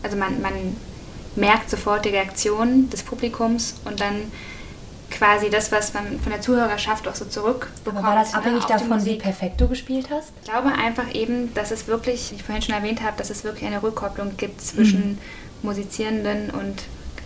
[0.02, 0.52] Also man, man
[1.36, 4.32] merkt sofort die Reaktion des Publikums und dann
[5.10, 7.98] quasi das, was man von der Zuhörerschaft auch so zurückbekommt.
[7.98, 10.32] Aber war das ne, abhängig ne, davon, wie perfekt du gespielt hast?
[10.42, 13.44] Ich glaube einfach eben, dass es wirklich, wie ich vorhin schon erwähnt habe, dass es
[13.44, 15.18] wirklich eine Rückkopplung gibt zwischen mhm.
[15.62, 16.82] Musizierenden und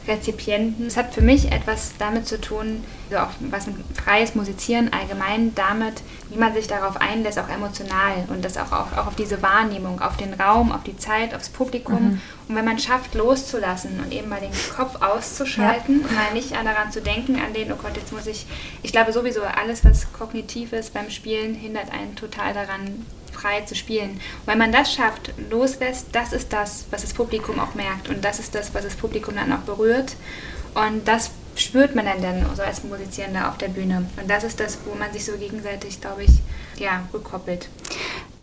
[0.08, 0.86] Rezipienten.
[0.86, 5.54] Es hat für mich etwas damit zu tun, also auch was mit freies Musizieren allgemein
[5.54, 9.42] damit, wie man sich darauf einlässt, auch emotional und das auch, auch, auch auf diese
[9.42, 12.02] Wahrnehmung, auf den Raum, auf die Zeit, aufs Publikum.
[12.02, 12.20] Mhm.
[12.48, 16.06] Und wenn man schafft, loszulassen und eben mal den Kopf auszuschalten ja.
[16.06, 18.46] und mal nicht daran zu denken, an den, oh Gott, jetzt muss ich,
[18.82, 23.04] ich glaube sowieso, alles, was kognitiv ist beim Spielen, hindert einen total daran,
[23.40, 24.10] frei zu spielen.
[24.10, 28.24] Und wenn man das schafft, loslässt, das ist das, was das Publikum auch merkt und
[28.24, 30.16] das ist das, was das Publikum dann auch berührt
[30.74, 34.60] und das spürt man dann, dann so als Musizierender auf der Bühne und das ist
[34.60, 36.30] das, wo man sich so gegenseitig, glaube ich,
[36.78, 37.68] ja, rückkoppelt.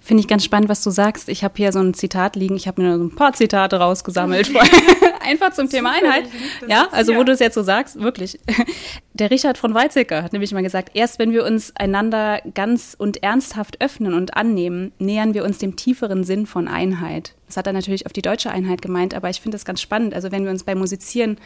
[0.05, 1.29] Finde ich ganz spannend, was du sagst.
[1.29, 2.55] Ich habe hier so ein Zitat liegen.
[2.55, 4.51] Ich habe mir so ein paar Zitate rausgesammelt.
[5.21, 6.25] Einfach zum Thema Einheit.
[6.67, 8.39] Ja, also wo du es jetzt so sagst, wirklich.
[9.13, 13.23] Der Richard von Weizsäcker hat nämlich mal gesagt, erst wenn wir uns einander ganz und
[13.23, 17.33] ernsthaft öffnen und annehmen, nähern wir uns dem tieferen Sinn von Einheit.
[17.47, 20.13] Das hat er natürlich auf die deutsche Einheit gemeint, aber ich finde das ganz spannend.
[20.13, 21.37] Also wenn wir uns beim Musizieren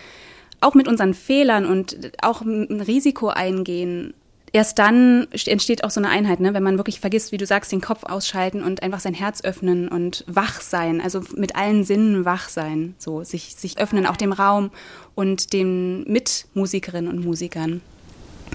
[0.59, 4.13] auch mit unseren Fehlern und auch ein Risiko eingehen,
[4.51, 6.53] erst dann entsteht auch so eine Einheit, ne?
[6.53, 9.87] wenn man wirklich vergisst, wie du sagst, den Kopf ausschalten und einfach sein Herz öffnen
[9.87, 14.31] und wach sein, also mit allen Sinnen wach sein, so sich, sich öffnen, auch dem
[14.31, 14.71] Raum
[15.15, 17.81] und den Mitmusikerinnen und Musikern.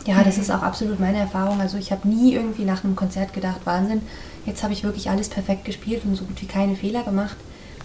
[0.07, 1.61] Ja, das ist auch absolut meine Erfahrung.
[1.61, 4.03] Also ich habe nie irgendwie nach einem Konzert gedacht, Wahnsinn,
[4.45, 7.37] jetzt habe ich wirklich alles perfekt gespielt und so gut wie keine Fehler gemacht.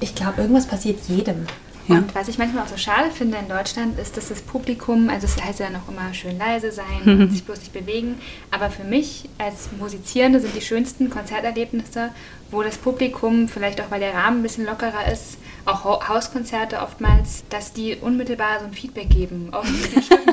[0.01, 1.45] Ich glaube, irgendwas passiert jedem.
[1.89, 1.97] Ja.
[1.97, 5.25] Und was ich manchmal auch so schade finde in Deutschland, ist, dass das Publikum, also
[5.25, 7.21] es heißt ja noch immer schön leise sein mhm.
[7.21, 8.15] und sich bloß nicht bewegen,
[8.51, 12.11] aber für mich als Musizierende sind die schönsten Konzerterlebnisse,
[12.51, 17.43] wo das Publikum, vielleicht auch weil der Rahmen ein bisschen lockerer ist, auch Hauskonzerte oftmals,
[17.49, 19.49] dass die unmittelbar so ein Feedback geben.
[19.51, 20.29] Auch mit den Schriften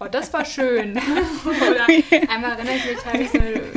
[0.00, 0.98] oh, das war schön.
[1.44, 1.86] Oder
[2.28, 3.22] einmal erinnere ich mich, habe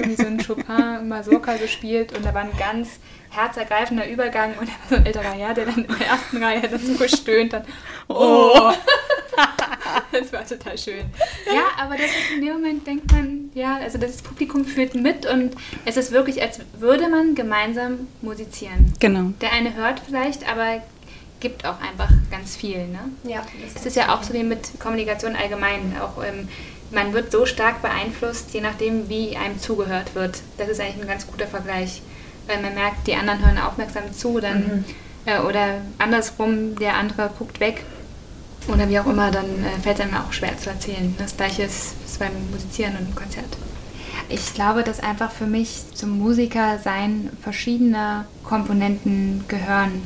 [0.08, 0.23] ich so,
[0.56, 3.00] Chopin Mazurka gespielt und da war ein ganz
[3.30, 6.62] herzergreifender Übergang und da war so ein älterer Herr, der dann in der ersten Reihe
[6.62, 7.66] dann so gestöhnt hat.
[8.08, 8.72] Oh!
[10.12, 11.06] das war total schön.
[11.48, 15.26] Ja, aber das ist in dem Moment, denkt man, ja, also das Publikum fühlt mit
[15.26, 18.94] und es ist wirklich, als würde man gemeinsam musizieren.
[19.00, 19.34] Genau.
[19.42, 20.82] Der eine hört vielleicht, aber
[21.44, 22.88] gibt auch einfach ganz viel.
[22.88, 23.00] Ne?
[23.26, 23.46] Ja.
[23.76, 25.94] Es ist ja auch so wie mit Kommunikation allgemein.
[26.02, 26.48] Auch ähm,
[26.94, 30.42] man wird so stark beeinflusst, je nachdem, wie einem zugehört wird.
[30.58, 32.02] Das ist eigentlich ein ganz guter Vergleich.
[32.48, 34.86] Weil man merkt, die anderen hören aufmerksam zu, dann mhm.
[35.26, 37.84] äh, oder andersrum, der andere guckt weg
[38.68, 41.16] oder wie auch immer, dann äh, fällt es einem auch schwer zu erzählen.
[41.18, 43.58] Das gleiche ist, ist beim Musizieren und im Konzert.
[44.30, 50.02] Ich glaube, dass einfach für mich zum Musikersein verschiedene Komponenten gehören.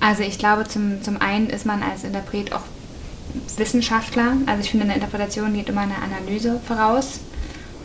[0.00, 2.62] Also ich glaube, zum, zum einen ist man als Interpret auch
[3.56, 4.34] Wissenschaftler.
[4.46, 7.20] Also ich finde, in der Interpretation geht immer eine Analyse voraus.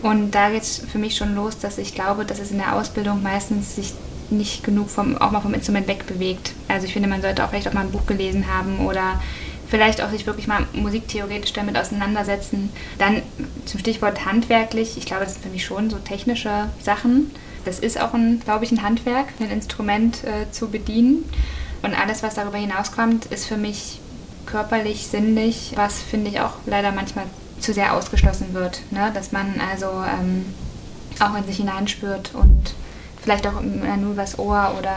[0.01, 2.75] Und da geht es für mich schon los, dass ich glaube, dass es in der
[2.75, 3.93] Ausbildung meistens sich
[4.31, 6.53] nicht genug vom, auch mal vom Instrument wegbewegt.
[6.67, 9.21] Also ich finde, man sollte auch vielleicht auch mal ein Buch gelesen haben oder
[9.71, 12.69] vielleicht auch sich wirklich mal musiktheoretisch damit auseinandersetzen.
[12.97, 13.21] Dann
[13.65, 17.31] zum Stichwort handwerklich, ich glaube, das sind für mich schon so technische Sachen.
[17.63, 21.23] Das ist auch, ein, glaube ich, ein Handwerk, ein Instrument äh, zu bedienen.
[21.83, 24.00] Und alles, was darüber hinauskommt, ist für mich
[24.51, 27.25] körperlich, sinnlich, was finde ich auch leider manchmal
[27.59, 28.81] zu sehr ausgeschlossen wird.
[28.91, 29.11] Ne?
[29.13, 30.45] Dass man also ähm,
[31.19, 32.73] auch in sich hineinspürt und
[33.21, 34.95] vielleicht auch nur übers Ohr oder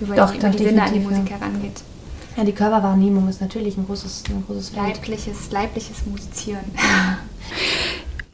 [0.00, 1.82] über Doch, die, über die Sinne an die Musik herangeht.
[2.36, 4.96] Ja, die Körperwahrnehmung ist natürlich ein großes, ein großes Feld.
[4.96, 6.64] Leibliches, leibliches Musizieren.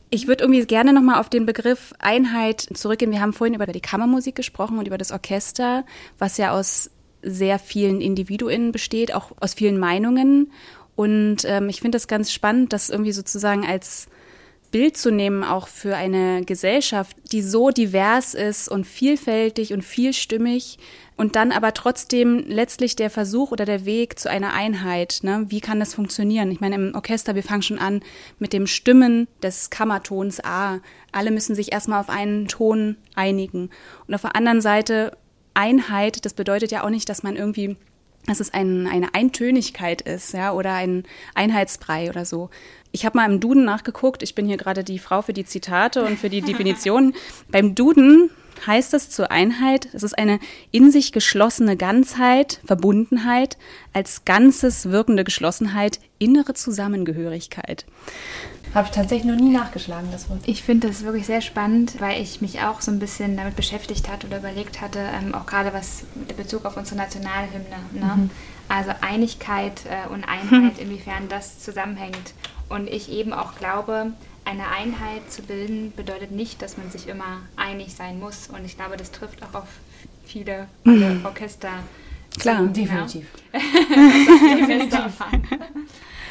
[0.08, 3.10] Ich würde irgendwie gerne nochmal auf den Begriff Einheit zurückgehen.
[3.10, 5.84] Wir haben vorhin über die Kammermusik gesprochen und über das Orchester,
[6.18, 6.90] was ja aus
[7.26, 10.52] sehr vielen Individuen besteht, auch aus vielen Meinungen.
[10.94, 14.08] Und ähm, ich finde das ganz spannend, das irgendwie sozusagen als
[14.70, 20.78] Bild zu nehmen, auch für eine Gesellschaft, die so divers ist und vielfältig und vielstimmig
[21.16, 25.20] und dann aber trotzdem letztlich der Versuch oder der Weg zu einer Einheit.
[25.22, 25.46] Ne?
[25.48, 26.50] Wie kann das funktionieren?
[26.50, 28.02] Ich meine, im Orchester, wir fangen schon an
[28.38, 30.80] mit dem Stimmen des Kammertons A.
[31.12, 33.70] Alle müssen sich erstmal auf einen Ton einigen.
[34.06, 35.16] Und auf der anderen Seite
[35.56, 37.76] Einheit, das bedeutet ja auch nicht, dass man irgendwie
[38.26, 41.04] dass es ein, eine Eintönigkeit ist, ja, oder ein
[41.34, 42.50] Einheitsbrei oder so.
[42.92, 44.22] Ich habe mal im Duden nachgeguckt.
[44.22, 47.14] Ich bin hier gerade die Frau für die Zitate und für die Definition.
[47.50, 48.30] Beim Duden
[48.66, 50.40] heißt es zur Einheit, es ist eine
[50.70, 53.58] in sich geschlossene Ganzheit, Verbundenheit,
[53.92, 57.84] als ganzes wirkende Geschlossenheit, innere Zusammengehörigkeit.
[58.74, 60.40] Habe ich tatsächlich noch nie nachgeschlagen, das Wort.
[60.44, 64.08] Ich finde das wirklich sehr spannend, weil ich mich auch so ein bisschen damit beschäftigt
[64.10, 67.76] hatte oder überlegt hatte, ähm, auch gerade was mit Bezug auf unsere Nationalhymne.
[67.92, 68.12] Ne?
[68.16, 68.30] Mhm.
[68.68, 72.34] Also Einigkeit äh, und Einheit, inwiefern das zusammenhängt.
[72.68, 74.12] Und ich eben auch glaube,
[74.44, 78.48] eine Einheit zu bilden bedeutet nicht, dass man sich immer einig sein muss.
[78.48, 79.68] Und ich glaube, das trifft auch auf
[80.24, 80.68] viele
[81.24, 81.70] Orchester.
[82.38, 83.26] Klar, zu, definitiv.
[83.52, 85.00] definitiv.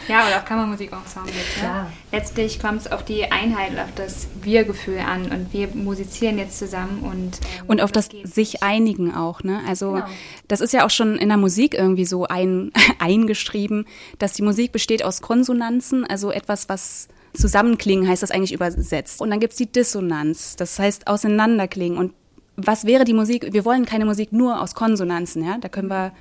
[0.08, 1.34] Ja, oder auch Kammermusikensemble.
[1.62, 1.84] Ja.
[1.84, 1.92] Ne?
[2.12, 5.32] Letztlich kommt es auf die Einheit und auf das Wir-Gefühl an.
[5.32, 7.40] Und wir musizieren jetzt zusammen und.
[7.60, 9.62] Ähm, und auf das sich einigen auch, ne?
[9.68, 10.06] Also, genau.
[10.48, 13.86] das ist ja auch schon in der Musik irgendwie so ein, eingeschrieben,
[14.20, 19.22] dass die Musik besteht aus Konsonanzen, also etwas, was zusammenklingen heißt das eigentlich übersetzt.
[19.22, 21.98] Und dann gibt es die Dissonanz, das heißt auseinanderklingen.
[21.98, 22.14] Und
[22.56, 23.52] was wäre die Musik?
[23.52, 25.58] Wir wollen keine Musik nur aus Konsonanzen, ja?
[25.58, 26.14] Da können wir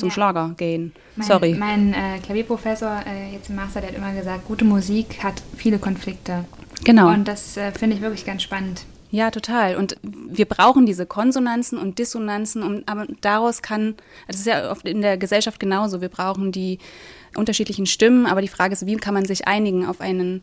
[0.00, 0.14] zum ja.
[0.14, 0.92] Schlager gehen.
[1.16, 1.54] Mein, Sorry.
[1.54, 5.78] Mein äh, Klavierprofessor äh, jetzt im Master, der hat immer gesagt, gute Musik hat viele
[5.78, 6.44] Konflikte.
[6.84, 7.08] Genau.
[7.12, 8.84] Und das äh, finde ich wirklich ganz spannend.
[9.10, 9.76] Ja, total.
[9.76, 13.96] Und wir brauchen diese Konsonanzen und Dissonanzen, um, aber daraus kann,
[14.28, 16.78] das ist ja oft in der Gesellschaft genauso, wir brauchen die
[17.36, 20.42] unterschiedlichen Stimmen, aber die Frage ist, wie kann man sich einigen auf einen,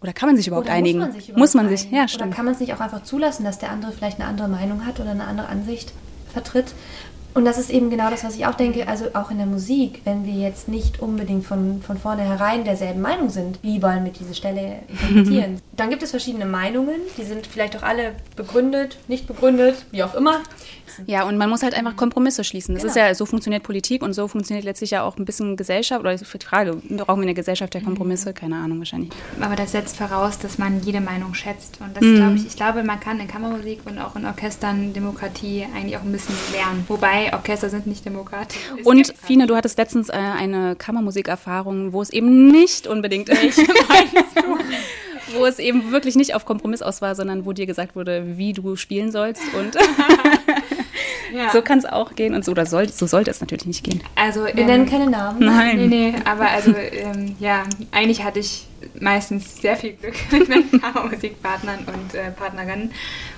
[0.00, 0.98] oder kann man sich überhaupt oder einigen?
[0.98, 2.28] Muss man sich, überhaupt muss man sich ja, stimmt.
[2.28, 4.86] Oder kann man es nicht auch einfach zulassen, dass der andere vielleicht eine andere Meinung
[4.86, 5.92] hat oder eine andere Ansicht
[6.32, 6.72] vertritt
[7.34, 10.02] und das ist eben genau das, was ich auch denke, also auch in der Musik,
[10.04, 14.34] wenn wir jetzt nicht unbedingt von, von vornherein derselben Meinung sind, wie wollen wir diese
[14.34, 15.60] Stelle interpretieren?
[15.76, 20.14] Dann gibt es verschiedene Meinungen, die sind vielleicht auch alle begründet, nicht begründet, wie auch
[20.14, 20.40] immer.
[21.06, 22.74] Ja, und man muss halt einfach Kompromisse schließen.
[22.74, 22.92] Das genau.
[22.92, 26.00] ist ja, so funktioniert Politik und so funktioniert letztlich ja auch ein bisschen Gesellschaft.
[26.00, 28.32] Oder die Frage, brauchen wir eine Gesellschaft der Kompromisse?
[28.32, 29.10] Keine Ahnung, wahrscheinlich.
[29.40, 31.78] Aber das setzt voraus, dass man jede Meinung schätzt.
[31.80, 32.16] Und das mhm.
[32.16, 36.02] glaube ich, ich glaube, man kann in Kammermusik und auch in Orchestern Demokratie eigentlich auch
[36.02, 36.84] ein bisschen lernen.
[36.88, 38.58] Wobei Orchester sind nicht demokratisch.
[38.78, 43.58] Es und Fine, du hattest letztens äh, eine Kammermusikerfahrung, wo es eben nicht unbedingt ist.
[43.88, 44.58] meinst du?
[45.34, 48.52] wo es eben wirklich nicht auf Kompromiss aus war, sondern wo dir gesagt wurde, wie
[48.52, 49.76] du spielen sollst und
[51.32, 51.50] ja.
[51.50, 54.02] so kann es auch gehen und so oder soll, so sollte es natürlich nicht gehen.
[54.14, 55.44] Also wir ähm, nennen keine Namen.
[55.44, 55.76] Nein.
[55.76, 58.66] Nee, nee, aber also ähm, ja, eigentlich hatte ich
[58.98, 62.92] meistens sehr viel Glück mit meinen Kammermusikpartnern und äh, Partnerinnen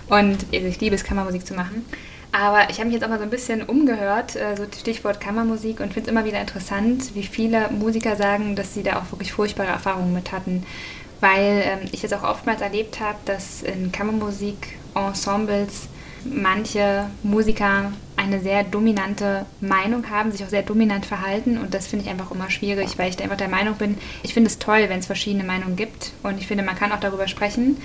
[0.09, 1.85] Und also ich liebe es, Kammermusik zu machen.
[2.33, 5.81] Aber ich habe mich jetzt auch mal so ein bisschen umgehört, äh, so Stichwort Kammermusik,
[5.81, 9.33] und finde es immer wieder interessant, wie viele Musiker sagen, dass sie da auch wirklich
[9.33, 10.65] furchtbare Erfahrungen mit hatten.
[11.21, 15.89] Weil ähm, ich es auch oftmals erlebt habe, dass in Kammermusik-Ensembles
[16.25, 21.59] manche Musiker eine sehr dominante Meinung haben, sich auch sehr dominant verhalten.
[21.59, 24.49] Und das finde ich einfach immer schwierig, weil ich einfach der Meinung bin, ich finde
[24.49, 26.13] es toll, wenn es verschiedene Meinungen gibt.
[26.23, 27.79] Und ich finde, man kann auch darüber sprechen,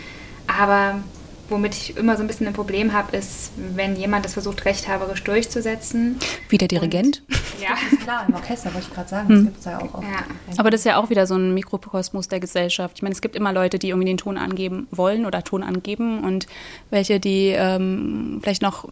[0.47, 1.01] aber
[1.49, 5.23] womit ich immer so ein bisschen ein Problem habe, ist, wenn jemand das versucht, rechthaberisch
[5.23, 6.17] durchzusetzen.
[6.49, 7.23] Wie der Dirigent?
[7.27, 9.45] Und, ja, klar, im Orchester wollte ich gerade sagen, das hm.
[9.45, 10.03] gibt es ja auch oft.
[10.03, 10.25] Ja.
[10.57, 12.97] Aber das ist ja auch wieder so ein Mikrokosmos der Gesellschaft.
[12.97, 16.23] Ich meine, es gibt immer Leute, die irgendwie den Ton angeben wollen oder Ton angeben
[16.23, 16.47] und
[16.89, 18.87] welche, die ähm, vielleicht noch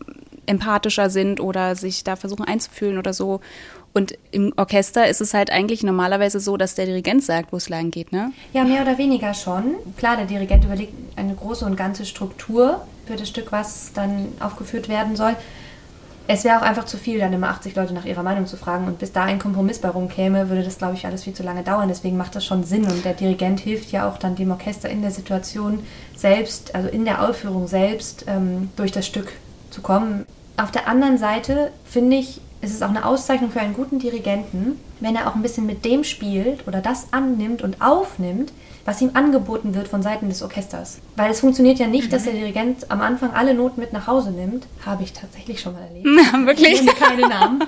[0.45, 3.41] empathischer sind oder sich da versuchen einzufühlen oder so.
[3.95, 7.69] Und im Orchester ist es halt eigentlich normalerweise so, dass der Dirigent sagt, wo es
[7.69, 8.33] lang geht, ne?
[8.51, 9.75] Ja, mehr oder weniger schon.
[9.95, 14.89] Klar, der Dirigent überlegt eine große und ganze Struktur für das Stück, was dann aufgeführt
[14.89, 15.37] werden soll.
[16.27, 18.85] Es wäre auch einfach zu viel, dann immer 80 Leute nach ihrer Meinung zu fragen.
[18.87, 21.63] Und bis da ein Kompromiss bei rumkäme, würde das, glaube ich, alles viel zu lange
[21.63, 21.87] dauern.
[21.87, 22.83] Deswegen macht das schon Sinn.
[22.83, 25.79] Und der Dirigent hilft ja auch dann dem Orchester in der Situation
[26.17, 29.31] selbst, also in der Aufführung selbst, ähm, durch das Stück
[29.69, 30.25] zu kommen.
[30.57, 34.79] Auf der anderen Seite finde ich, es ist auch eine Auszeichnung für einen guten Dirigenten,
[34.99, 38.51] wenn er auch ein bisschen mit dem spielt oder das annimmt und aufnimmt,
[38.85, 40.99] was ihm angeboten wird von Seiten des Orchesters.
[41.15, 44.31] Weil es funktioniert ja nicht, dass der Dirigent am Anfang alle Noten mit nach Hause
[44.31, 44.67] nimmt.
[44.85, 46.05] Habe ich tatsächlich schon mal erlebt.
[46.33, 46.81] Ja, wirklich?
[46.81, 47.63] Ich keine Namen.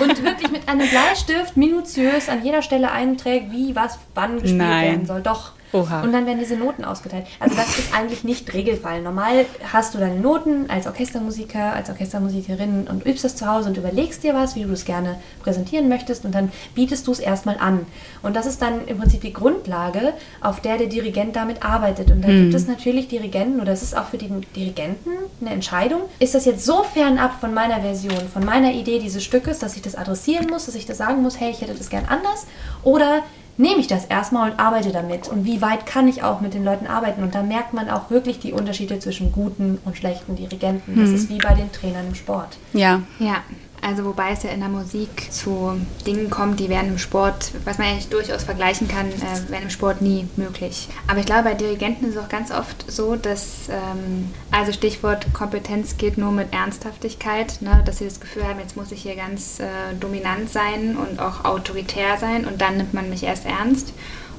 [0.00, 4.90] Und wirklich mit einem Bleistift minutiös an jeder Stelle einträgt, wie was wann gespielt Nein.
[4.90, 5.22] werden soll.
[5.22, 5.52] Doch.
[5.72, 6.02] Oha.
[6.02, 7.26] Und dann werden diese Noten ausgeteilt.
[7.40, 9.00] Also das ist eigentlich nicht Regelfall.
[9.00, 13.76] Normal hast du deine Noten als Orchestermusiker, als Orchestermusikerin und übst das zu Hause und
[13.76, 17.56] überlegst dir was, wie du es gerne präsentieren möchtest und dann bietest du es erstmal
[17.58, 17.86] an.
[18.22, 22.10] Und das ist dann im Prinzip die Grundlage, auf der der Dirigent damit arbeitet.
[22.10, 22.42] Und da hm.
[22.42, 25.10] gibt es natürlich Dirigenten oder es ist auch für den Dirigenten
[25.40, 26.02] eine Entscheidung.
[26.18, 29.82] Ist das jetzt so fernab von meiner Version, von meiner Idee dieses Stückes, dass ich
[29.82, 32.46] das adressieren muss, dass ich das sagen muss, hey, ich hätte das gern anders?
[32.82, 33.22] Oder
[33.56, 36.64] nehme ich das erstmal und arbeite damit und wie weit kann ich auch mit den
[36.64, 37.22] Leuten arbeiten.
[37.22, 40.98] Und da merkt man auch wirklich die Unterschiede zwischen guten und schlechten Dirigenten.
[40.98, 41.14] Das mhm.
[41.14, 42.56] ist wie bei den Trainern im Sport.
[42.72, 43.02] Ja.
[43.18, 43.42] Ja.
[43.84, 45.76] Also wobei es ja in der Musik zu
[46.06, 49.70] Dingen kommt, die wären im Sport, was man eigentlich durchaus vergleichen kann, äh, wären im
[49.70, 50.88] Sport nie möglich.
[51.08, 55.34] Aber ich glaube, bei Dirigenten ist es auch ganz oft so, dass, ähm, also Stichwort
[55.34, 59.16] Kompetenz geht nur mit Ernsthaftigkeit, ne, dass sie das Gefühl haben, jetzt muss ich hier
[59.16, 59.64] ganz äh,
[59.98, 63.92] dominant sein und auch autoritär sein und dann nimmt man mich erst ernst.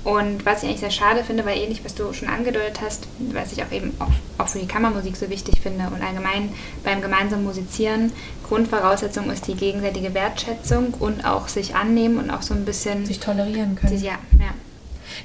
[0.04, 3.54] Und was ich eigentlich sehr schade finde, weil ähnlich, was du schon angedeutet hast, was
[3.54, 6.52] ich auch eben auch, auch für die Kammermusik so wichtig finde und allgemein
[6.84, 8.12] beim gemeinsamen Musizieren,
[8.48, 13.06] Grundvoraussetzung ist die gegenseitige Wertschätzung und auch sich annehmen und auch so ein bisschen...
[13.06, 13.98] Sich tolerieren können.
[14.02, 14.54] ja, ja.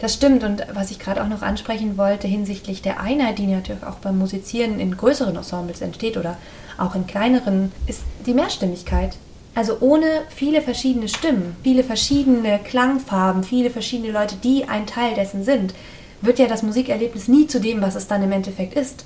[0.00, 3.82] Das stimmt und was ich gerade auch noch ansprechen wollte hinsichtlich der Einheit, die natürlich
[3.82, 6.36] auch beim Musizieren in größeren Ensembles entsteht oder
[6.76, 9.16] auch in kleineren, ist die Mehrstimmigkeit.
[9.58, 15.42] Also ohne viele verschiedene Stimmen, viele verschiedene Klangfarben, viele verschiedene Leute, die ein Teil dessen
[15.42, 15.74] sind,
[16.20, 19.04] wird ja das Musikerlebnis nie zu dem, was es dann im Endeffekt ist.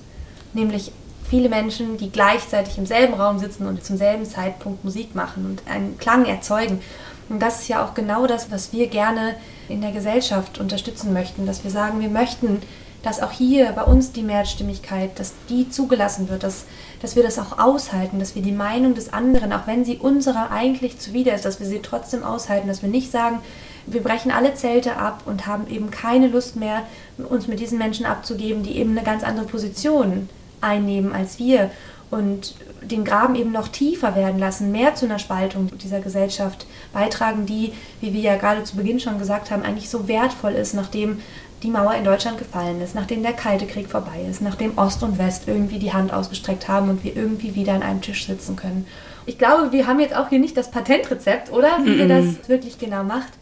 [0.53, 0.92] Nämlich
[1.26, 5.62] viele Menschen, die gleichzeitig im selben Raum sitzen und zum selben Zeitpunkt Musik machen und
[5.72, 6.82] einen Klang erzeugen.
[7.30, 9.36] Und das ist ja auch genau das, was wir gerne
[9.70, 12.61] in der Gesellschaft unterstützen möchten, dass wir sagen, wir möchten,
[13.03, 16.66] dass auch hier bei uns die Mehrstimmigkeit, dass die zugelassen wird, dass
[17.03, 20.53] dass wir das auch aushalten, dass wir die Meinung des anderen, auch wenn sie unserer
[20.53, 23.40] eigentlich zuwider ist, dass wir sie trotzdem aushalten, dass wir nicht sagen,
[23.86, 26.84] wir brechen alle Zelte ab und haben eben keine Lust mehr,
[27.28, 30.28] uns mit diesen Menschen abzugeben, die eben eine ganz andere Position
[30.61, 31.70] einnehmen als wir
[32.12, 37.46] und den Graben eben noch tiefer werden lassen, mehr zu einer Spaltung dieser Gesellschaft beitragen,
[37.46, 41.20] die, wie wir ja gerade zu Beginn schon gesagt haben, eigentlich so wertvoll ist, nachdem
[41.62, 45.18] die Mauer in Deutschland gefallen ist, nachdem der Kalte Krieg vorbei ist, nachdem Ost und
[45.18, 48.86] West irgendwie die Hand ausgestreckt haben und wir irgendwie wieder an einem Tisch sitzen können.
[49.26, 51.78] Ich glaube, wir haben jetzt auch hier nicht das Patentrezept, oder?
[51.84, 51.98] Wie mm -mm.
[51.98, 53.32] ihr das wirklich genau macht.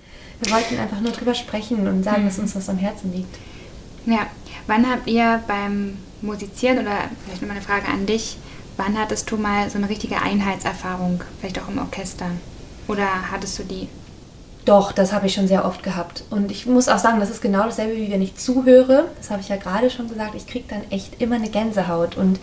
[0.40, 3.34] Wir wollten einfach nur drüber sprechen und sagen, dass uns das am Herzen liegt.
[4.06, 4.26] Ja,
[4.66, 8.36] wann habt ihr beim Musizieren oder vielleicht nochmal eine Frage an dich,
[8.76, 12.30] wann hattest du mal so eine richtige Einheitserfahrung, vielleicht auch im Orchester?
[12.88, 13.88] Oder hattest du die?
[14.64, 16.24] Doch, das habe ich schon sehr oft gehabt.
[16.30, 19.06] Und ich muss auch sagen, das ist genau dasselbe, wie wenn ich zuhöre.
[19.16, 20.34] Das habe ich ja gerade schon gesagt.
[20.34, 22.16] Ich kriege dann echt immer eine Gänsehaut.
[22.16, 22.38] Und,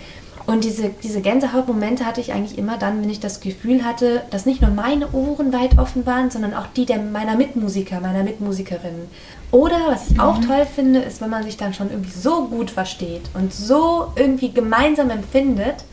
[0.47, 4.47] und diese, diese Gänsehautmomente hatte ich eigentlich immer dann, wenn ich das Gefühl hatte, dass
[4.47, 9.07] nicht nur meine Ohren weit offen waren, sondern auch die der, meiner Mitmusiker, meiner Mitmusikerinnen.
[9.51, 10.47] Oder was ich auch mhm.
[10.47, 14.51] toll finde, ist, wenn man sich dann schon irgendwie so gut versteht und so irgendwie
[14.51, 15.85] gemeinsam empfindet,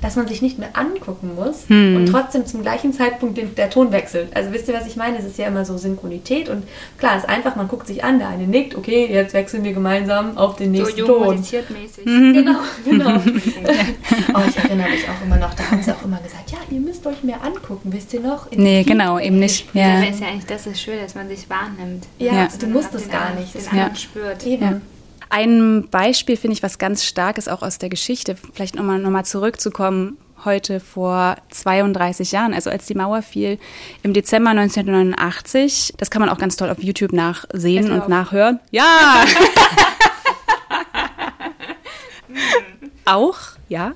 [0.00, 1.96] dass man sich nicht mehr angucken muss hm.
[1.96, 4.34] und trotzdem zum gleichen Zeitpunkt den, der Ton wechselt.
[4.34, 5.18] Also wisst ihr, was ich meine?
[5.18, 6.64] Es ist ja immer so Synchronität und
[6.98, 9.72] klar, es ist einfach, man guckt sich an, der eine nickt, okay, jetzt wechseln wir
[9.72, 11.36] gemeinsam auf den nächsten so Ton.
[11.36, 12.04] mäßig.
[12.04, 12.30] Mhm.
[12.40, 13.16] Genau, genau.
[14.34, 16.80] oh, ich erinnere mich auch immer noch, da haben sie auch immer gesagt, ja, ihr
[16.80, 18.50] müsst euch mehr angucken, wisst ihr noch?
[18.50, 19.68] In nee, genau, eben nicht.
[19.74, 20.00] Ja.
[20.00, 22.06] ja, ist ja eigentlich das ist schön, dass man sich wahrnimmt.
[22.18, 22.48] Ja, ja.
[22.58, 23.54] du musst es gar nicht.
[23.54, 23.94] Den ja.
[23.94, 24.46] spürt.
[24.46, 24.62] Eben.
[24.62, 24.80] Ja.
[25.30, 29.10] Ein Beispiel finde ich, was ganz stark ist, auch aus der Geschichte, vielleicht nochmal noch
[29.10, 33.58] mal zurückzukommen, heute vor 32 Jahren, also als die Mauer fiel,
[34.02, 35.94] im Dezember 1989.
[35.96, 38.60] Das kann man auch ganz toll auf YouTube nachsehen und nachhören.
[38.70, 39.24] Ja!
[43.04, 43.92] auch, ja.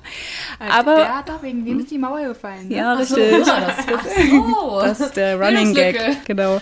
[0.69, 2.67] Aber ja, doch, wegen wem ist die Mauer gefallen?
[2.67, 2.75] Ne?
[2.75, 3.45] Ja, richtig.
[3.45, 3.85] So, das,
[4.29, 4.79] so.
[4.81, 6.61] das ist der Running Gag, genau.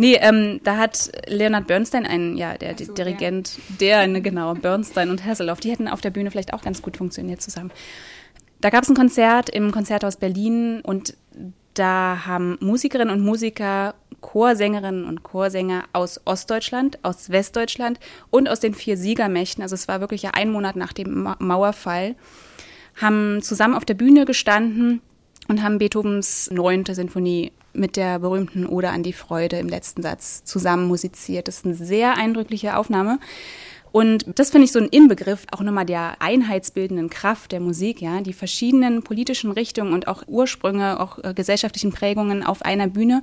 [0.00, 5.10] Nee, ähm, da hat Leonard Bernstein, ein, ja, der so, Dirigent, der, ne, genau, Bernstein
[5.10, 7.72] und Hasselhoff, die hätten auf der Bühne vielleicht auch ganz gut funktioniert zusammen.
[8.60, 11.16] Da gab es ein Konzert im Konzerthaus Berlin und
[11.74, 17.98] da haben Musikerinnen und Musiker, Chorsängerinnen und Chorsänger aus Ostdeutschland, aus Westdeutschland
[18.30, 22.14] und aus den vier Siegermächten, also es war wirklich ja ein Monat nach dem Mauerfall,
[22.94, 25.00] haben zusammen auf der Bühne gestanden
[25.48, 30.44] und haben Beethovens neunte Sinfonie mit der berühmten Ode an die Freude im letzten Satz
[30.44, 31.48] zusammen musiziert.
[31.48, 33.18] Das ist eine sehr eindrückliche Aufnahme.
[33.90, 38.20] Und das finde ich so ein Inbegriff auch nochmal der einheitsbildenden Kraft der Musik, ja,
[38.20, 43.22] die verschiedenen politischen Richtungen und auch Ursprünge, auch äh, gesellschaftlichen Prägungen auf einer Bühne.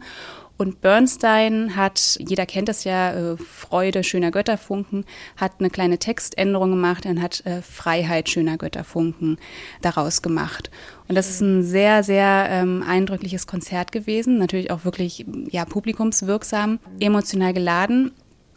[0.58, 6.72] Und Bernstein hat, jeder kennt das ja, äh, Freude, schöner Götterfunken, hat eine kleine Textänderung
[6.72, 9.38] gemacht und hat äh, Freiheit, schöner Götterfunken
[9.82, 10.72] daraus gemacht.
[11.10, 16.80] Und das ist ein sehr, sehr ähm, eindrückliches Konzert gewesen, natürlich auch wirklich ja, publikumswirksam,
[17.01, 18.12] emotional geladen.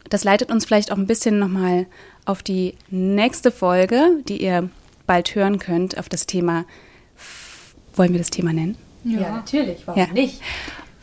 [0.09, 1.85] Das leitet uns vielleicht auch ein bisschen nochmal
[2.23, 4.69] auf die nächste Folge, die ihr
[5.05, 6.63] bald hören könnt, auf das Thema,
[7.95, 8.77] wollen wir das Thema nennen?
[9.03, 10.07] Ja, ja natürlich, warum ja.
[10.13, 10.41] nicht?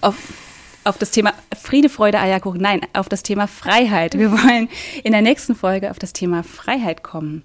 [0.00, 0.45] Auf
[0.86, 2.60] auf das Thema Friede, Freude, Eierkuchen.
[2.60, 4.18] Nein, auf das Thema Freiheit.
[4.18, 4.68] Wir wollen
[5.02, 7.42] in der nächsten Folge auf das Thema Freiheit kommen.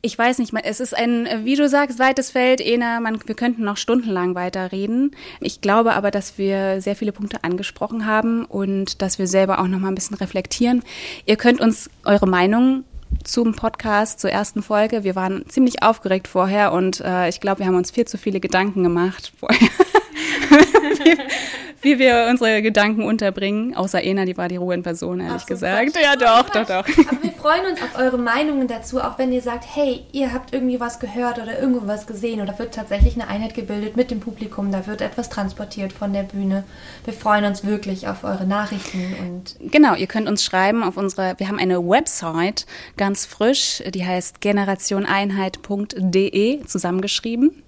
[0.00, 2.60] Ich weiß nicht, es ist ein, wie du sagst, weites Feld.
[2.60, 5.10] Ena, man, wir könnten noch stundenlang weiterreden.
[5.40, 9.66] Ich glaube aber, dass wir sehr viele Punkte angesprochen haben und dass wir selber auch
[9.66, 10.82] noch mal ein bisschen reflektieren.
[11.26, 12.84] Ihr könnt uns eure Meinung
[13.24, 15.02] zum Podcast, zur ersten Folge.
[15.02, 18.38] Wir waren ziemlich aufgeregt vorher und äh, ich glaube, wir haben uns viel zu viele
[18.38, 19.68] Gedanken gemacht vorher.
[21.82, 23.76] wie wir unsere Gedanken unterbringen.
[23.76, 25.92] Außer Ena, die war die Ruhe in Person, ehrlich so, gesagt.
[25.92, 26.02] Quatsch.
[26.02, 26.84] Ja, doch, doch, doch.
[27.08, 30.52] Aber wir freuen uns auf eure Meinungen dazu, auch wenn ihr sagt, hey, ihr habt
[30.52, 34.20] irgendwie was gehört oder irgendwo was gesehen oder wird tatsächlich eine Einheit gebildet mit dem
[34.20, 36.64] Publikum, da wird etwas transportiert von der Bühne.
[37.04, 41.34] Wir freuen uns wirklich auf eure Nachrichten und Genau, ihr könnt uns schreiben auf unsere,
[41.38, 42.66] wir haben eine Website,
[42.96, 47.62] ganz frisch, die heißt generationeinheit.de zusammengeschrieben.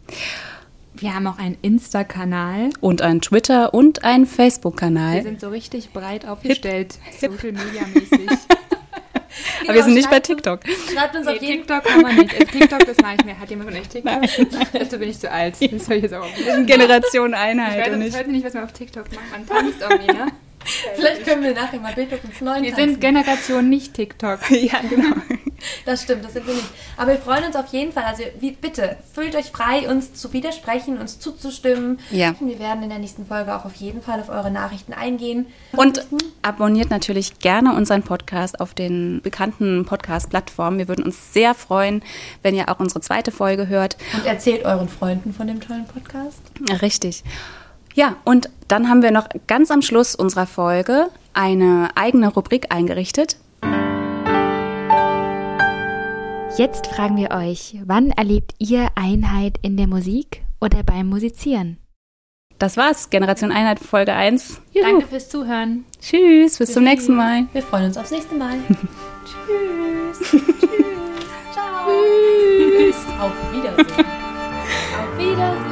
[0.95, 2.70] Wir haben auch einen Insta-Kanal.
[2.80, 5.16] Und einen Twitter- und einen Facebook-Kanal.
[5.16, 8.28] Wir sind so richtig breit aufgestellt, Social Media-mäßig.
[9.64, 10.61] Aber wir sind nicht bei TikTok.
[10.93, 12.30] Schreibt uns nee, auf jeden TikTok kann man nicht.
[12.53, 13.38] TikTok, das mache ich mir.
[13.38, 14.20] Hat jemand von euch TikTok?
[14.72, 15.55] Dazu bin ich zu alt.
[15.61, 16.26] Das soll ich jetzt auch
[16.66, 17.86] Generation Einheit.
[17.86, 19.30] Ich weiß, ich weiß nicht, was man auf TikTok macht.
[19.30, 20.26] Man tanzt irgendwie, ne?
[20.95, 22.91] Vielleicht können wir nachher mal Beethovens neuen Wir tanzen.
[22.91, 24.38] sind Generation nicht TikTok.
[24.51, 25.14] ja, genau.
[25.84, 26.68] Das stimmt, das sind wir nicht.
[26.96, 28.04] Aber wir freuen uns auf jeden Fall.
[28.04, 31.98] Also wie, bitte, fühlt euch frei, uns zu widersprechen, uns zuzustimmen.
[32.11, 32.34] Ja.
[32.40, 35.46] Wir werden in der nächsten Folge auch auf jeden Fall auf eure Nachrichten eingehen.
[35.72, 36.06] Und
[36.42, 40.78] abonniert natürlich gerne unseren Podcast auf den bekannten Podcast-Plattformen.
[40.78, 42.02] Wir würden uns sehr freuen,
[42.42, 43.96] wenn ihr auch unsere zweite Folge hört.
[44.14, 46.40] Und erzählt euren Freunden von dem tollen Podcast.
[46.82, 47.24] Richtig.
[47.94, 53.36] Ja, und dann haben wir noch ganz am Schluss unserer Folge eine eigene Rubrik eingerichtet.
[56.57, 61.78] Jetzt fragen wir euch, wann erlebt ihr Einheit in der Musik oder beim Musizieren?
[62.59, 64.61] Das war's, Generation Einheit Folge 1.
[64.72, 64.84] Juhu.
[64.84, 65.84] Danke fürs Zuhören.
[66.01, 66.74] Tschüss, bis Tschüss.
[66.74, 67.46] zum nächsten Mal.
[67.53, 68.57] Wir freuen uns aufs nächste Mal.
[68.68, 70.30] Tschüss.
[70.30, 70.40] Tschüss.
[71.53, 71.88] Ciao.
[72.59, 72.96] Tschüss.
[73.20, 74.07] Auf Wiedersehen.
[74.98, 75.69] Auf Wiedersehen.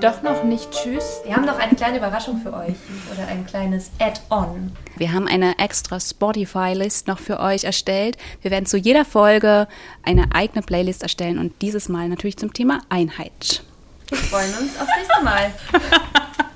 [0.00, 1.20] Doch noch nicht Tschüss.
[1.24, 2.74] Wir haben noch eine kleine Überraschung für euch
[3.12, 4.72] oder ein kleines Add-on.
[4.96, 8.16] Wir haben eine extra Spotify-List noch für euch erstellt.
[8.40, 9.68] Wir werden zu jeder Folge
[10.02, 13.62] eine eigene Playlist erstellen und dieses Mal natürlich zum Thema Einheit.
[14.08, 15.52] Wir freuen uns aufs nächste Mal.